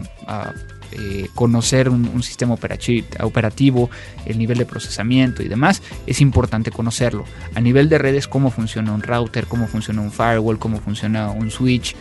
eh, 0.93 1.27
conocer 1.35 1.89
un, 1.89 2.23
sistema 2.23 2.53
operativo, 2.53 3.89
el 4.25 4.37
nivel 4.37 4.57
de 4.57 4.65
procesamiento 4.65 5.43
y 5.43 5.49
demás, 5.49 5.81
es 6.05 6.21
importante 6.21 6.71
conocerlo. 6.71 7.25
A 7.55 7.61
nivel 7.61 7.89
de 7.89 7.97
redes, 7.97 8.27
cómo 8.27 8.51
funciona 8.51 8.93
un 8.93 9.03
router, 9.03 9.47
cómo 9.47 9.67
funciona 9.67 10.01
un 10.01 10.11
firewall, 10.11 10.59
cómo 10.59 10.79
funciona 10.79 11.29
un 11.29 11.51
switch, 11.51 11.95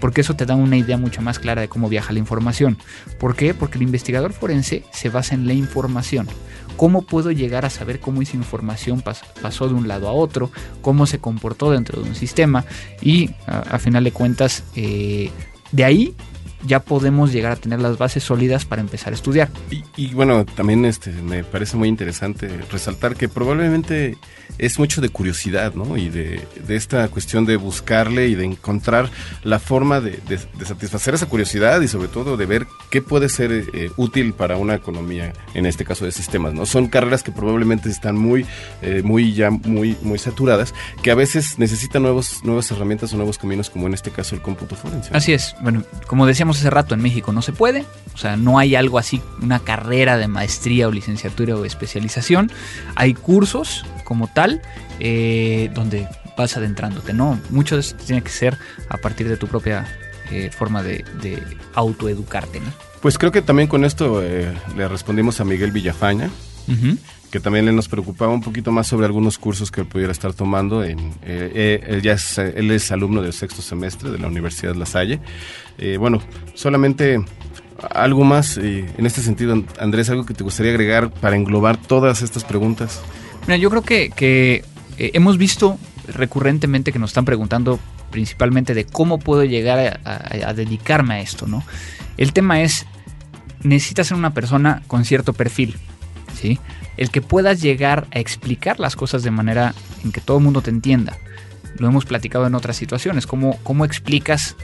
porque 0.00 0.20
eso 0.20 0.34
te 0.34 0.46
da 0.46 0.54
una 0.54 0.76
idea 0.76 0.96
mucho 0.96 1.22
más 1.22 1.38
clara 1.38 1.60
de 1.60 1.68
cómo 1.68 1.88
viaja 1.88 2.12
la 2.12 2.18
información. 2.18 2.78
¿Por 3.18 3.36
qué? 3.36 3.54
Porque 3.54 3.78
el 3.78 3.82
investigador 3.82 4.32
forense 4.32 4.84
se 4.92 5.08
basa 5.08 5.34
en 5.34 5.46
la 5.46 5.54
información. 5.54 6.28
¿Cómo 6.76 7.02
puedo 7.02 7.32
llegar 7.32 7.64
a 7.64 7.70
saber 7.70 7.98
cómo 7.98 8.22
esa 8.22 8.36
información 8.36 9.02
pasó 9.42 9.68
de 9.68 9.74
un 9.74 9.88
lado 9.88 10.08
a 10.08 10.12
otro? 10.12 10.50
¿Cómo 10.80 11.06
se 11.06 11.18
comportó 11.18 11.72
dentro 11.72 12.00
de 12.00 12.08
un 12.08 12.14
sistema? 12.14 12.64
Y 13.02 13.30
a, 13.46 13.78
final 13.78 14.04
de 14.04 14.12
cuentas, 14.12 14.62
eh, 14.76 15.30
de 15.72 15.84
ahí 15.84 16.14
ya 16.64 16.80
podemos 16.80 17.32
llegar 17.32 17.52
a 17.52 17.56
tener 17.56 17.80
las 17.80 17.98
bases 17.98 18.24
sólidas 18.24 18.64
para 18.64 18.82
empezar 18.82 19.12
a 19.12 19.16
estudiar. 19.16 19.48
Y, 19.96 20.14
bueno, 20.14 20.44
también 20.44 20.84
este, 20.84 21.10
me 21.10 21.44
parece 21.44 21.76
muy 21.76 21.88
interesante 21.88 22.48
resaltar 22.70 23.16
que 23.16 23.28
probablemente 23.28 24.16
es 24.58 24.78
mucho 24.78 25.00
de 25.00 25.08
curiosidad, 25.08 25.74
¿no? 25.74 25.96
Y 25.96 26.08
de, 26.08 26.46
esta 26.68 27.08
cuestión 27.08 27.46
de 27.46 27.56
buscarle 27.56 28.28
y 28.28 28.34
de 28.34 28.44
encontrar 28.44 29.10
la 29.42 29.58
forma 29.58 30.00
de, 30.00 30.18
satisfacer 30.64 31.14
esa 31.14 31.26
curiosidad 31.26 31.80
y 31.80 31.88
sobre 31.88 32.08
todo 32.08 32.36
de 32.36 32.46
ver 32.46 32.66
qué 32.90 33.02
puede 33.02 33.28
ser 33.28 33.52
eh, 33.52 33.90
útil 33.96 34.32
para 34.32 34.56
una 34.56 34.74
economía, 34.74 35.32
en 35.54 35.66
este 35.66 35.84
caso 35.84 36.04
de 36.04 36.12
sistemas, 36.12 36.54
¿no? 36.54 36.66
Son 36.66 36.88
carreras 36.88 37.22
que 37.22 37.32
probablemente 37.32 37.88
están 37.88 38.16
muy, 38.16 38.46
eh, 38.82 39.02
muy 39.04 39.34
ya 39.34 39.50
muy, 39.50 39.96
muy 40.02 40.18
saturadas, 40.18 40.74
que 41.02 41.10
a 41.10 41.14
veces 41.14 41.58
necesitan 41.58 42.02
nuevos, 42.02 42.40
nuevas 42.44 42.70
herramientas 42.70 43.12
o 43.12 43.16
nuevos 43.16 43.38
caminos, 43.38 43.70
como 43.70 43.86
en 43.86 43.94
este 43.94 44.10
caso 44.10 44.34
el 44.34 44.42
cómputo 44.42 44.76
forense. 44.76 45.10
Así 45.12 45.32
es. 45.32 45.54
Bueno, 45.60 45.84
como 46.06 46.26
decíamos 46.26 46.47
decíamos 46.48 46.58
hace 46.58 46.70
rato, 46.70 46.94
en 46.94 47.02
México 47.02 47.32
no 47.32 47.42
se 47.42 47.52
puede, 47.52 47.84
o 48.14 48.18
sea, 48.18 48.36
no 48.36 48.58
hay 48.58 48.74
algo 48.74 48.98
así, 48.98 49.20
una 49.42 49.60
carrera 49.60 50.16
de 50.16 50.28
maestría 50.28 50.88
o 50.88 50.90
licenciatura 50.90 51.56
o 51.56 51.64
especialización. 51.64 52.50
Hay 52.94 53.14
cursos 53.14 53.84
como 54.04 54.28
tal, 54.28 54.62
eh, 54.98 55.70
donde 55.74 56.08
vas 56.36 56.56
adentrándote, 56.56 57.12
¿no? 57.12 57.38
Mucho 57.50 57.74
de 57.74 57.82
esto 57.82 58.02
tiene 58.04 58.22
que 58.22 58.30
ser 58.30 58.56
a 58.88 58.96
partir 58.96 59.28
de 59.28 59.36
tu 59.36 59.46
propia 59.46 59.86
eh, 60.30 60.50
forma 60.50 60.82
de, 60.82 61.04
autoeducarte, 61.74 62.60
¿no? 62.60 62.72
Pues 63.00 63.18
creo 63.18 63.30
que 63.30 63.42
también 63.42 63.68
con 63.68 63.84
esto 63.84 64.22
eh, 64.22 64.52
le 64.76 64.88
respondimos 64.88 65.40
a 65.40 65.44
Miguel 65.44 65.70
Villafaña, 65.70 66.30
que 67.30 67.40
también 67.40 67.66
le 67.66 67.72
nos 67.72 67.88
preocupaba 67.88 68.32
un 68.32 68.40
poquito 68.40 68.72
más 68.72 68.86
sobre 68.86 69.06
algunos 69.06 69.38
cursos 69.38 69.70
que 69.70 69.82
él 69.82 69.86
pudiera 69.86 70.12
estar 70.12 70.32
tomando. 70.32 70.82
En, 70.82 71.12
él, 71.22 72.00
ya 72.02 72.12
es, 72.12 72.38
él 72.38 72.70
es 72.70 72.90
alumno 72.90 73.22
del 73.22 73.32
sexto 73.32 73.62
semestre 73.62 74.10
de 74.10 74.18
la 74.18 74.28
Universidad 74.28 74.74
La 74.74 74.86
Salle. 74.86 75.20
bueno, 75.98 76.20
solamente 76.54 77.20
algo 77.90 78.24
más 78.24 78.56
en 78.58 79.06
este 79.06 79.20
sentido, 79.20 79.62
Andrés, 79.78 80.10
algo 80.10 80.26
que 80.26 80.34
te 80.34 80.42
gustaría 80.42 80.72
agregar 80.72 81.10
para 81.10 81.36
englobar 81.36 81.76
todas 81.76 82.22
estas 82.22 82.44
preguntas. 82.44 83.00
Mira, 83.46 83.56
yo 83.56 83.70
creo 83.70 83.82
que, 83.82 84.10
que 84.10 84.64
eh, 84.98 85.12
hemos 85.14 85.38
visto 85.38 85.78
recurrentemente 86.08 86.92
que 86.92 86.98
nos 86.98 87.10
están 87.10 87.24
preguntando 87.24 87.78
principalmente 88.10 88.74
de 88.74 88.84
cómo 88.84 89.18
puedo 89.18 89.44
llegar 89.44 90.00
a, 90.04 90.52
dedicarme 90.54 91.14
a 91.14 91.20
esto, 91.20 91.46
¿no? 91.46 91.62
El 92.16 92.32
tema 92.32 92.62
es, 92.62 92.86
necesitas 93.62 94.08
ser 94.08 94.16
una 94.16 94.32
persona 94.32 94.82
con 94.86 95.04
cierto 95.04 95.34
perfil, 95.34 95.76
¿sí? 96.38 96.58
El 96.96 97.10
que 97.10 97.22
puedas 97.22 97.60
llegar 97.60 98.06
a 98.12 98.18
explicar 98.18 98.80
las 98.80 98.96
cosas 98.96 99.22
de 99.22 99.30
manera 99.30 99.74
en 100.04 100.12
que 100.12 100.20
todo 100.20 100.38
el 100.38 100.44
mundo 100.44 100.62
te 100.62 100.70
entienda. 100.70 101.16
Lo 101.78 101.88
hemos 101.88 102.04
platicado 102.04 102.46
en 102.46 102.54
otras 102.54 102.76
situaciones, 102.76 103.26
cómo, 103.26 103.58
cómo 103.62 103.84
explicas 103.84 104.56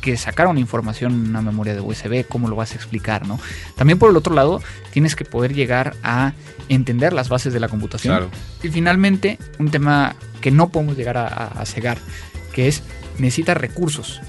que 0.00 0.16
sacaron 0.16 0.58
información 0.58 1.12
en 1.12 1.30
una 1.30 1.42
memoria 1.42 1.74
de 1.74 1.80
USB, 1.80 2.26
cómo 2.26 2.48
lo 2.48 2.56
vas 2.56 2.72
a 2.72 2.76
explicar, 2.76 3.26
¿no? 3.26 3.40
También 3.76 3.98
por 3.98 4.10
el 4.10 4.16
otro 4.16 4.34
lado, 4.34 4.62
tienes 4.92 5.16
que 5.16 5.24
poder 5.24 5.54
llegar 5.54 5.96
a 6.02 6.32
entender 6.68 7.12
las 7.12 7.28
bases 7.28 7.52
de 7.52 7.60
la 7.60 7.68
computación. 7.68 8.28
Y 8.62 8.68
finalmente, 8.68 9.38
un 9.58 9.70
tema 9.70 10.14
que 10.40 10.50
no 10.50 10.68
podemos 10.68 10.96
llegar 10.96 11.16
a, 11.16 11.64
cegar, 11.66 11.98
que 12.52 12.68
es 12.68 12.82
necesitas 13.18 13.56
recursos 13.56 14.20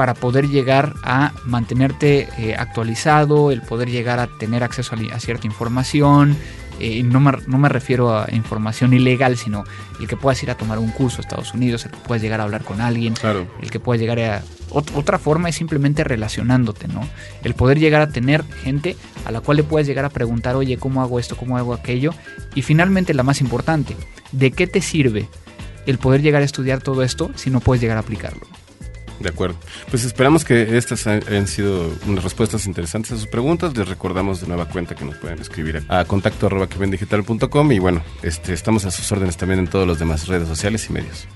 para 0.00 0.14
poder 0.14 0.48
llegar 0.48 0.94
a 1.02 1.32
mantenerte 1.44 2.26
eh, 2.38 2.56
actualizado, 2.58 3.50
el 3.50 3.60
poder 3.60 3.90
llegar 3.90 4.18
a 4.18 4.28
tener 4.28 4.64
acceso 4.64 4.96
a 5.12 5.20
cierta 5.20 5.46
información, 5.46 6.38
eh, 6.78 7.02
no, 7.02 7.20
me, 7.20 7.32
no, 7.46 7.58
me, 7.58 7.68
refiero 7.68 8.18
a 8.18 8.26
información 8.32 8.94
ilegal, 8.94 9.36
sino 9.36 9.62
el 10.00 10.08
que 10.08 10.16
puedas 10.16 10.42
ir 10.42 10.50
a 10.50 10.54
tomar 10.54 10.78
un 10.78 10.90
curso 10.90 11.18
a 11.18 11.20
Estados 11.20 11.52
Unidos, 11.52 11.84
el 11.84 11.90
que 11.90 11.98
puedas 11.98 12.22
llegar 12.22 12.40
a 12.40 12.44
hablar 12.44 12.64
con 12.64 12.80
alguien, 12.80 13.12
el 13.60 13.70
que 13.70 13.78
puedas 13.78 14.00
llegar 14.00 14.18
a... 14.20 14.42
otra 14.70 15.18
forma 15.18 15.50
es 15.50 15.56
simplemente 15.56 16.02
relacionándote, 16.02 16.88
¿no? 16.88 17.06
El 17.44 17.52
poder 17.52 17.78
llegar 17.78 18.00
a 18.00 18.08
tener 18.08 18.42
gente 18.62 18.96
a 19.26 19.30
la 19.30 19.42
cual 19.42 19.58
le 19.58 19.64
puedas 19.64 19.86
llegar 19.86 20.06
a 20.06 20.08
preguntar, 20.08 20.56
oye, 20.56 20.78
¿cómo 20.78 21.02
hago 21.02 21.18
esto? 21.18 21.36
¿Cómo 21.36 21.58
hago 21.58 21.74
aquello? 21.74 22.14
Y 22.54 22.62
finalmente, 22.62 23.12
la 23.12 23.22
más 23.22 23.42
importante, 23.42 23.94
¿de 24.32 24.50
qué 24.50 24.66
te 24.66 24.80
sirve 24.80 25.28
el 25.84 25.98
poder 25.98 26.22
llegar 26.22 26.40
a 26.40 26.46
estudiar 26.46 26.80
todo 26.80 27.02
esto 27.02 27.30
si 27.34 27.50
no 27.50 27.60
puedes 27.60 27.82
llegar 27.82 27.98
a 27.98 28.00
aplicarlo? 28.00 28.46
De 29.20 29.28
acuerdo. 29.28 29.56
Pues 29.90 30.04
esperamos 30.04 30.44
que 30.44 30.78
estas 30.78 31.06
hayan 31.06 31.46
sido 31.46 31.92
unas 32.06 32.24
respuestas 32.24 32.66
interesantes 32.66 33.12
a 33.12 33.16
sus 33.16 33.26
preguntas. 33.26 33.76
Les 33.76 33.86
recordamos 33.86 34.40
de 34.40 34.48
nueva 34.48 34.66
cuenta 34.66 34.94
que 34.94 35.04
nos 35.04 35.16
pueden 35.16 35.38
escribir 35.38 35.84
a 35.88 36.04
contacto 36.06 36.46
arroba 36.46 36.68
y 37.70 37.78
bueno, 37.78 38.02
este, 38.22 38.54
estamos 38.54 38.86
a 38.86 38.90
sus 38.90 39.10
órdenes 39.12 39.36
también 39.36 39.60
en 39.60 39.68
todas 39.68 39.86
las 39.86 39.98
demás 39.98 40.26
redes 40.26 40.48
sociales 40.48 40.86
y 40.88 40.92
medios. 40.94 41.28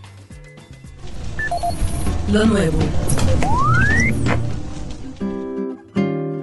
Lo 2.33 2.47
nuevo. 2.47 2.79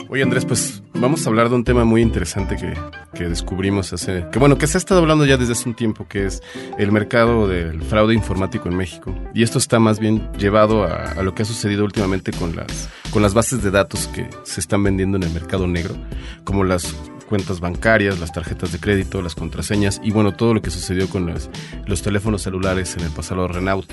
Oye 0.09 0.23
Andrés, 0.23 0.45
pues 0.45 0.83
vamos 1.01 1.25
a 1.25 1.29
hablar 1.29 1.49
de 1.49 1.55
un 1.55 1.63
tema 1.63 1.83
muy 1.83 2.01
interesante 2.01 2.55
que, 2.55 2.73
que, 3.17 3.27
descubrimos 3.27 3.91
hace, 3.91 4.27
que 4.31 4.37
bueno, 4.37 4.57
que 4.57 4.67
se 4.67 4.77
ha 4.77 4.79
estado 4.79 5.01
hablando 5.01 5.25
ya 5.25 5.35
desde 5.35 5.53
hace 5.53 5.67
un 5.67 5.75
tiempo, 5.75 6.07
que 6.07 6.25
es 6.25 6.43
el 6.77 6.91
mercado 6.91 7.47
del 7.47 7.81
fraude 7.81 8.13
informático 8.13 8.69
en 8.69 8.77
México. 8.77 9.13
Y 9.33 9.41
esto 9.41 9.57
está 9.57 9.79
más 9.79 9.99
bien 9.99 10.31
llevado 10.33 10.83
a, 10.83 11.21
lo 11.23 11.33
que 11.33 11.41
ha 11.41 11.45
sucedido 11.45 11.83
últimamente 11.83 12.31
con 12.31 12.55
las, 12.55 12.89
con 13.09 13.23
las 13.23 13.33
bases 13.33 13.63
de 13.63 13.71
datos 13.71 14.07
que 14.07 14.29
se 14.43 14.59
están 14.61 14.83
vendiendo 14.83 15.17
en 15.17 15.23
el 15.23 15.31
mercado 15.31 15.67
negro, 15.67 15.95
como 16.43 16.63
las 16.63 16.95
cuentas 17.27 17.59
bancarias, 17.61 18.19
las 18.19 18.31
tarjetas 18.31 18.71
de 18.71 18.79
crédito, 18.79 19.21
las 19.21 19.35
contraseñas 19.35 20.01
y 20.03 20.11
bueno, 20.11 20.33
todo 20.33 20.53
lo 20.53 20.61
que 20.61 20.69
sucedió 20.69 21.09
con 21.09 21.25
los, 21.25 21.49
los 21.87 22.01
teléfonos 22.01 22.43
celulares 22.43 22.95
en 22.97 23.05
el 23.05 23.11
pasado 23.11 23.47
Renault. 23.47 23.89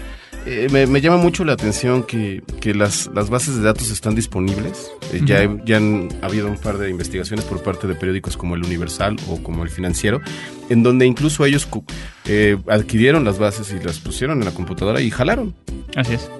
Eh, 0.51 0.67
me, 0.71 1.01
llama 1.03 1.19
mucho 1.19 1.45
la 1.45 1.53
atención 1.53 2.03
que, 2.03 2.43
que 2.59 2.73
las, 2.73 3.11
las, 3.15 3.29
bases 3.29 3.57
de 3.57 3.63
datos 3.63 3.91
están 3.91 4.15
disponibles. 4.15 4.91
Eh, 5.13 5.21
ya, 5.23 5.47
ya 5.67 5.77
han 5.77 6.09
habido 6.23 6.49
un 6.49 6.57
par 6.57 6.79
de 6.79 6.89
investigaciones 6.89 7.45
por 7.45 7.63
parte 7.63 7.87
de 7.87 7.95
periódicos 7.95 8.39
como 8.39 8.55
el 8.55 8.65
Universal 8.65 9.17
o 9.29 9.43
como 9.43 9.63
el 9.63 9.69
Financiero, 9.69 10.23
en 10.71 10.83
donde 10.83 11.05
incluso 11.05 11.45
ellos 11.45 11.69
eh, 12.25 12.57
adquirieron 12.67 13.25
las 13.25 13.39
bases 13.39 13.75
y 13.79 13.85
las 13.85 13.99
pusieron 13.99 14.39
en 14.39 14.47
la 14.47 14.53
computadora 14.53 15.03
y 15.03 15.11
jalaron. 15.11 15.55
Así 15.95 16.15
es. 16.15 16.31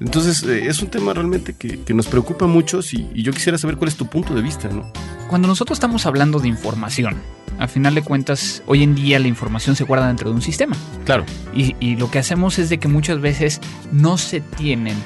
Entonces, 0.00 0.42
es 0.42 0.80
un 0.80 0.88
tema 0.88 1.12
realmente 1.12 1.54
que, 1.54 1.80
que 1.80 1.92
nos 1.92 2.06
preocupa 2.06 2.46
mucho 2.46 2.80
y, 2.80 3.08
y, 3.14 3.22
yo 3.22 3.30
quisiera 3.30 3.58
saber 3.58 3.76
cuál 3.76 3.88
es 3.88 3.96
tu 3.96 4.06
punto 4.06 4.34
de 4.34 4.40
vista, 4.40 4.70
¿no? 4.70 4.90
Cuando 5.30 5.46
nosotros 5.46 5.76
estamos 5.76 6.06
hablando 6.06 6.40
de 6.40 6.48
información, 6.48 7.14
a 7.60 7.68
final 7.68 7.94
de 7.94 8.02
cuentas, 8.02 8.64
hoy 8.66 8.82
en 8.82 8.96
día 8.96 9.20
la 9.20 9.28
información 9.28 9.76
se 9.76 9.84
guarda 9.84 10.08
dentro 10.08 10.28
de 10.28 10.34
un 10.34 10.42
sistema. 10.42 10.74
Claro. 11.04 11.24
Y, 11.54 11.94
lo 11.94 12.10
que 12.10 12.18
hacemos 12.18 12.58
es 12.58 12.68
de 12.68 12.78
que 12.78 12.88
muchas 12.88 13.20
veces 13.20 13.60
no 13.92 14.18
se 14.18 14.40
tienen 14.40 14.96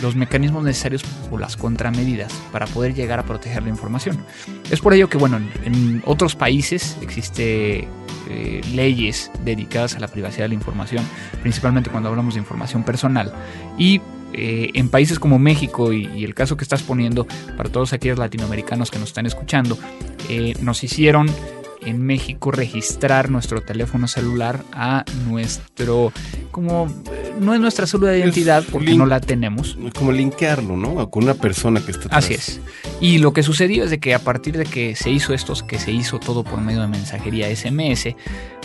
los 0.00 0.14
mecanismos 0.14 0.62
necesarios 0.62 1.02
o 1.32 1.36
las 1.36 1.56
contramedidas 1.56 2.32
para 2.52 2.68
poder 2.68 2.94
llegar 2.94 3.18
a 3.18 3.24
proteger 3.24 3.64
la 3.64 3.70
información. 3.70 4.24
Es 4.70 4.78
por 4.78 4.94
ello 4.94 5.08
que, 5.08 5.18
bueno, 5.18 5.40
en, 5.64 6.00
otros 6.06 6.36
países 6.36 6.96
existe 7.02 7.88
eh, 8.30 8.60
leyes 8.72 9.32
dedicadas 9.44 9.96
a 9.96 9.98
la 9.98 10.06
privacidad 10.06 10.44
de 10.44 10.50
la 10.50 10.54
información, 10.54 11.04
principalmente 11.40 11.90
cuando 11.90 12.08
hablamos 12.08 12.34
de 12.34 12.40
información 12.40 12.84
personal. 12.84 13.34
Y 13.76 14.00
eh, 14.32 14.70
en 14.74 14.88
países 14.88 15.18
como 15.18 15.38
México 15.38 15.92
y, 15.92 16.24
el 16.24 16.34
caso 16.34 16.56
que 16.56 16.64
estás 16.64 16.82
poniendo 16.82 17.26
para 17.56 17.70
todos 17.70 17.92
aquellos 17.92 18.18
latinoamericanos 18.18 18.90
que 18.90 18.98
nos 18.98 19.08
están 19.08 19.26
escuchando, 19.26 19.78
eh, 20.28 20.54
nos 20.60 20.82
hicieron 20.84 21.28
en 21.84 22.00
México 22.00 22.50
registrar 22.50 23.30
nuestro 23.30 23.62
teléfono 23.62 24.06
celular 24.06 24.64
a 24.72 25.04
nuestro, 25.28 26.12
como 26.50 26.92
no 27.40 27.54
es 27.54 27.60
nuestra 27.60 27.86
célula 27.86 28.12
de 28.12 28.20
identidad 28.20 28.64
porque 28.70 28.94
no 28.94 29.06
la 29.06 29.20
tenemos. 29.20 29.76
Como 29.98 30.12
linkearlo, 30.12 30.76
¿no? 30.76 31.10
Con 31.10 31.24
una 31.24 31.34
persona 31.34 31.84
que 31.84 31.92
está 31.92 32.08
Así 32.16 32.34
es. 32.34 32.60
Y 33.00 33.18
lo 33.18 33.32
que 33.32 33.42
sucedió 33.42 33.84
es 33.84 33.90
de 33.90 33.98
que 33.98 34.14
a 34.14 34.20
partir 34.20 34.56
de 34.56 34.64
que 34.64 34.94
se 34.94 35.10
hizo 35.10 35.34
esto, 35.34 35.54
que 35.66 35.78
se 35.78 35.92
hizo 35.92 36.18
todo 36.18 36.44
por 36.44 36.60
medio 36.60 36.80
de 36.80 36.88
mensajería 36.88 37.54
SMS, 37.54 38.14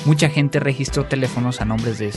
mucha 0.05 0.29
gente 0.29 0.59
registró 0.59 1.05
teléfonos 1.05 1.61
a 1.61 1.65
nombres 1.65 1.97
de 1.99 2.09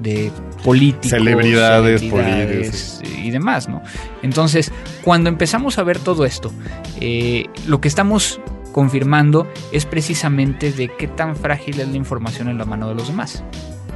de 0.00 0.30
políticos, 0.64 1.10
celebridades, 1.10 2.02
políticos 2.02 3.00
y 3.02 3.30
demás, 3.30 3.68
¿no? 3.68 3.82
Entonces, 4.22 4.72
cuando 5.02 5.28
empezamos 5.28 5.78
a 5.78 5.82
ver 5.82 5.98
todo 5.98 6.24
esto, 6.24 6.52
eh, 7.00 7.46
lo 7.66 7.80
que 7.80 7.88
estamos 7.88 8.40
confirmando 8.72 9.46
es 9.72 9.86
precisamente 9.86 10.70
de 10.70 10.88
qué 10.88 11.08
tan 11.08 11.34
frágil 11.34 11.80
es 11.80 11.88
la 11.88 11.96
información 11.96 12.48
en 12.48 12.58
la 12.58 12.64
mano 12.64 12.88
de 12.88 12.94
los 12.94 13.08
demás. 13.08 13.42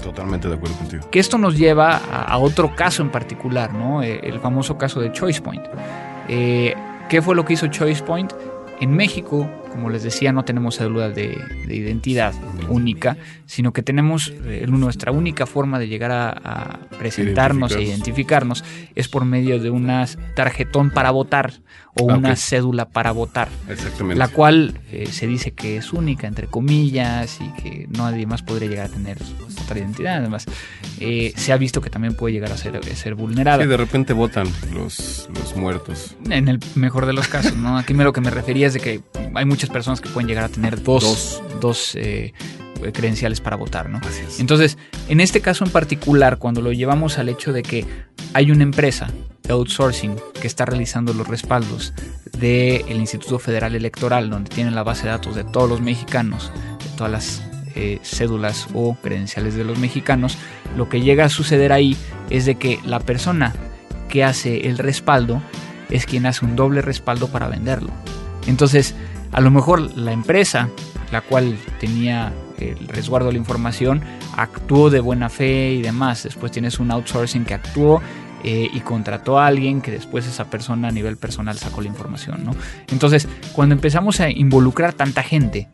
Totalmente 0.03 0.49
de 0.49 0.55
acuerdo 0.55 0.77
contigo. 0.77 1.07
Que 1.11 1.19
esto 1.19 1.37
nos 1.37 1.59
lleva 1.59 1.97
a, 1.97 2.39
otro 2.39 2.75
caso 2.75 3.03
en 3.03 3.11
particular, 3.11 3.75
¿no? 3.75 4.03
Eh, 4.03 4.21
el 4.23 4.41
famoso 4.41 4.79
caso 4.79 5.01
de 5.01 5.13
ChoicePoint. 5.13 5.63
Eh, 6.29 6.75
¿Qué 7.11 7.21
fue 7.21 7.35
lo 7.35 7.45
que 7.45 7.53
hizo 7.53 7.67
ChoicePoint? 7.67 8.33
En 8.81 8.93
México, 8.93 9.47
como 9.71 9.91
les 9.91 10.03
decía, 10.03 10.33
no 10.33 10.45
tenemos 10.45 10.77
cédula 10.77 11.09
de, 11.09 11.39
identidad 11.69 12.35
única, 12.69 13.17
sino 13.47 13.73
que 13.73 13.83
tenemos 13.83 14.33
eh, 14.45 14.67
nuestra 14.69 15.13
única 15.13 15.47
forma 15.47 15.79
de 15.79 15.89
llegar 15.89 16.13
a, 16.13 16.81
presentarnos 16.99 17.75
e 17.75 17.83
identificarnos 17.83 18.65
es 18.95 19.09
por 19.09 19.25
medio 19.25 19.59
de 19.59 19.71
una 19.71 20.07
tarjetón 20.35 20.91
para 20.91 21.11
votar 21.11 21.55
o 21.95 22.11
ah, 22.11 22.17
una 22.17 22.37
cédula 22.37 22.89
para 22.89 23.13
votar. 23.13 23.49
Exactamente. 23.69 24.19
La 24.19 24.29
cual 24.29 24.81
eh, 24.93 25.07
se 25.07 25.27
dice 25.27 25.53
que 25.53 25.77
es 25.77 25.93
única, 25.93 26.27
entre 26.27 26.47
comillas, 26.47 27.39
y 27.41 27.63
que 27.63 27.87
nadie 27.91 28.27
más 28.27 28.43
podría 28.43 28.69
llegar 28.69 28.87
a 28.87 28.89
tener 28.91 29.19
otra 29.63 29.79
identidad. 29.79 30.19
Además, 30.19 30.47
eh, 31.01 31.33
se 31.37 31.53
ha 31.53 31.57
visto 31.57 31.81
que 31.81 31.91
también 31.91 32.15
puede 32.15 32.35
llegar 32.35 32.53
a 32.53 32.57
ser, 32.57 32.83
ser 32.95 33.15
vulnerada. 33.15 33.63
Sí, 33.63 33.69
de 33.69 33.77
repente 33.77 34.13
votan 34.13 34.47
los, 34.73 35.29
los 35.35 35.57
muertos. 35.57 36.17
En 36.29 36.49
el 36.49 36.61
mejor 36.75 37.07
de 37.07 37.13
los 37.13 37.29
casos, 37.29 37.57
¿no? 37.57 37.77
Aquí 37.77 37.95
me 37.95 38.05
lo 38.05 38.13
que 38.13 38.21
me 38.21 38.31
refería 38.31 38.69
es 38.69 38.75
de 38.75 38.81
que 38.81 39.01
hay 39.35 39.45
muchas 39.45 39.60
personas 39.69 40.01
que 40.01 40.09
pueden 40.09 40.29
llegar 40.29 40.45
a 40.45 40.49
tener 40.49 40.83
dos, 40.83 41.43
dos. 41.61 41.95
Eh, 41.95 42.33
credenciales 42.95 43.43
para 43.43 43.57
votar, 43.57 43.91
¿no? 43.91 44.01
Entonces, 44.39 44.79
en 45.11 45.21
este 45.21 45.43
caso 45.43 45.67
en 45.67 45.71
particular, 45.71 46.39
cuando 46.39 46.63
lo 46.63 46.73
llevamos 46.73 47.19
al 47.19 47.29
hecho 47.29 47.53
de 47.53 47.63
que 47.63 47.85
hay 48.33 48.51
una 48.51 48.63
empresa 48.63 49.09
outsourcing 49.51 50.17
que 50.41 50.47
está 50.47 50.65
realizando 50.65 51.13
los 51.13 51.29
respaldos 51.29 51.93
del 52.39 52.97
Instituto 52.97 53.39
Federal 53.39 53.75
Electoral, 53.75 54.31
donde 54.31 54.49
tienen 54.49 54.75
la 54.75 54.83
base 54.83 55.05
de 55.05 55.11
datos 55.11 55.35
de 55.35 55.45
todos 55.45 55.69
los 55.69 55.81
mexicanos, 55.81 56.53
de 56.79 56.97
todas 56.97 57.13
las 57.13 57.43
eh, 57.75 57.99
cédulas 58.03 58.69
o 58.75 58.97
credenciales 58.97 59.55
de 59.55 59.65
los 59.65 59.79
mexicanos, 59.79 60.39
lo 60.77 60.89
que 60.89 61.01
llega 61.01 61.25
a 61.25 61.29
suceder 61.29 61.73
ahí 61.73 61.97
es 62.31 62.47
de 62.47 62.57
que 62.57 62.79
la 62.85 63.01
persona 63.01 63.55
que 64.09 64.25
hace 64.25 64.69
el 64.69 64.79
respaldo 64.79 65.43
es 65.89 66.07
quien 66.07 66.27
hace 66.27 66.45
un 66.45 66.57
doble 66.57 66.83
respaldo 66.83 67.29
para 67.29 67.49
venderlo. 67.49 67.91
Entonces, 68.47 68.95
a 69.33 69.41
lo 69.41 69.51
mejor 69.51 69.97
la 69.97 70.13
empresa, 70.13 70.69
la 71.13 71.21
cual 71.21 71.57
tenía 71.79 72.33
el 72.59 72.89
resguardo 72.89 73.29
de 73.29 73.35
la 73.35 73.39
información, 73.39 74.03
actuó 74.37 74.91
de 74.91 75.01
buena 75.01 75.29
fe 75.29 75.73
y 75.73 75.83
demás. 75.83 76.25
Después 76.25 76.53
tienes 76.53 76.79
un 76.79 76.91
outsourcing 76.91 77.45
que 77.45 77.55
actuó 77.55 78.03
eh, 78.43 78.71
y 78.73 78.81
contrató 78.81 79.39
a 79.39 79.47
alguien 79.47 79.83
que 79.83 79.91
después 79.91 80.27
esa 80.27 80.49
persona 80.49 80.89
a 80.89 80.93
nivel 80.93 81.17
personal 81.17 81.59
sacó 81.59 81.83
la 81.83 81.89
información, 81.89 82.45
¿no? 82.45 82.53
Entonces, 82.91 83.29
cuando 83.53 83.75
empezamos 83.75 84.21
a 84.21 84.31
involucrar 84.31 84.95
tanta 84.95 85.23
gente 85.23 85.69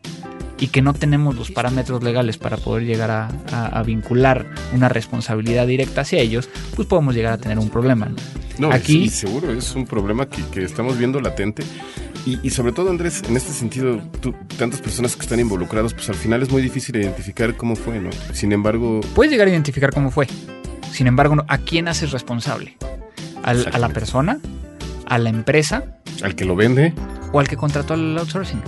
y 0.59 0.67
que 0.67 0.81
no 0.81 0.93
tenemos 0.93 1.35
los 1.35 1.51
parámetros 1.51 2.03
legales 2.03 2.37
para 2.37 2.57
poder 2.57 2.85
llegar 2.85 3.11
a, 3.11 3.83
vincular 3.83 4.47
una 4.73 4.89
responsabilidad 4.89 5.67
directa 5.67 6.01
hacia 6.01 6.19
ellos, 6.19 6.49
pues 6.75 6.87
podemos 6.87 7.15
llegar 7.15 7.33
a 7.33 7.37
tener 7.37 7.59
un 7.59 7.69
problema. 7.69 8.09
No, 8.57 8.71
Aquí, 8.71 9.07
seguro 9.09 9.51
es 9.51 9.75
un 9.75 9.85
problema 9.85 10.27
que, 10.27 10.41
que 10.51 10.63
estamos 10.63 10.97
viendo 10.97 11.21
latente 11.21 11.63
y, 12.43 12.49
sobre 12.49 12.73
todo, 12.73 12.89
Andrés, 12.89 13.23
en 13.29 13.37
este 13.37 13.53
sentido, 13.53 14.01
tantas 14.57 14.81
personas 14.81 15.15
que 15.15 15.21
están 15.21 15.39
involucradas, 15.39 15.93
pues 15.93 16.09
al 16.09 16.15
final 16.15 16.43
es 16.43 16.51
muy 16.51 16.61
difícil 16.61 16.97
identificar 16.97 17.55
cómo 17.55 17.77
fue, 17.77 18.01
¿no? 18.01 18.09
Sin 18.33 18.51
embargo... 18.51 18.99
Puedes 19.15 19.31
llegar 19.31 19.47
a 19.47 19.51
identificar 19.51 19.93
cómo 19.93 20.11
fue. 20.11 20.27
Sin 20.91 21.07
embargo, 21.07 21.45
¿a 21.47 21.57
quién 21.59 21.87
haces 21.87 22.11
responsable? 22.11 22.75
¿A 23.43 23.53
la 23.53 23.89
persona? 23.89 24.39
¿A 25.05 25.17
la 25.19 25.29
empresa? 25.29 25.99
¿Al 26.21 26.35
que 26.35 26.43
lo 26.43 26.57
vende? 26.57 26.93
¿O 27.31 27.39
al 27.39 27.47
que 27.47 27.55
contrató 27.55 27.93
al 27.93 28.17
outsourcing? 28.17 28.61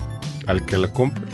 ¿Al 0.48 0.66
que 0.66 0.78
la 0.78 0.94
compra? 0.94 1.26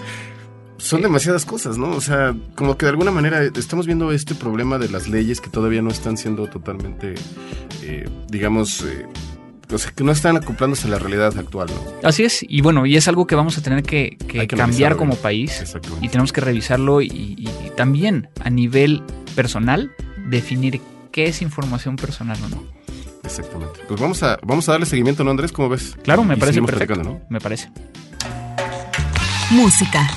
Son 0.77 1.01
demasiadas 1.01 1.45
cosas, 1.45 1.77
¿no? 1.77 1.91
O 1.91 2.01
sea, 2.01 2.35
como 2.55 2.77
que 2.77 2.85
de 2.85 2.91
alguna 2.91 3.11
manera 3.11 3.41
estamos 3.43 3.85
viendo 3.85 4.11
este 4.11 4.35
problema 4.35 4.77
de 4.77 4.89
las 4.89 5.07
leyes 5.07 5.39
que 5.39 5.49
todavía 5.49 5.81
no 5.81 5.89
están 5.89 6.17
siendo 6.17 6.47
totalmente, 6.47 7.15
eh, 7.81 8.09
digamos, 8.29 8.81
eh, 8.81 9.05
o 9.73 9.77
sea, 9.77 9.91
que 9.91 10.03
no 10.03 10.11
están 10.11 10.35
acoplándose 10.37 10.87
a 10.87 10.91
la 10.91 10.99
realidad 10.99 11.37
actual, 11.37 11.69
¿no? 11.69 12.07
Así 12.07 12.23
es, 12.23 12.45
y 12.47 12.61
bueno, 12.61 12.85
y 12.85 12.97
es 12.97 13.07
algo 13.07 13.25
que 13.25 13.35
vamos 13.35 13.57
a 13.57 13.61
tener 13.61 13.83
que, 13.83 14.17
cambiar 14.47 14.95
como 14.95 15.15
país 15.15 15.63
y 16.01 16.09
tenemos 16.09 16.33
que 16.33 16.41
revisarlo 16.41 17.01
y, 17.01 17.49
también 17.75 18.29
a 18.41 18.49
nivel 18.49 19.03
personal 19.35 19.91
definir 20.29 20.81
qué 21.11 21.25
es 21.25 21.41
información 21.41 21.95
personal 21.95 22.37
o 22.45 22.49
no. 22.49 22.63
Exactamente. 23.23 23.79
Pues 23.87 23.99
vamos 23.99 24.21
a, 24.23 24.37
vamos 24.43 24.69
a 24.69 24.73
darle 24.73 24.85
seguimiento, 24.85 25.23
¿no, 25.23 25.31
Andrés? 25.31 25.51
¿Cómo 25.51 25.67
ves? 25.67 25.97
Claro, 26.03 26.23
me 26.23 26.37
parece 26.37 26.61
perfecto. 26.61 27.03
¿no? 27.03 27.21
Me 27.29 27.41
parece. 27.41 27.71
Música. 29.51 30.07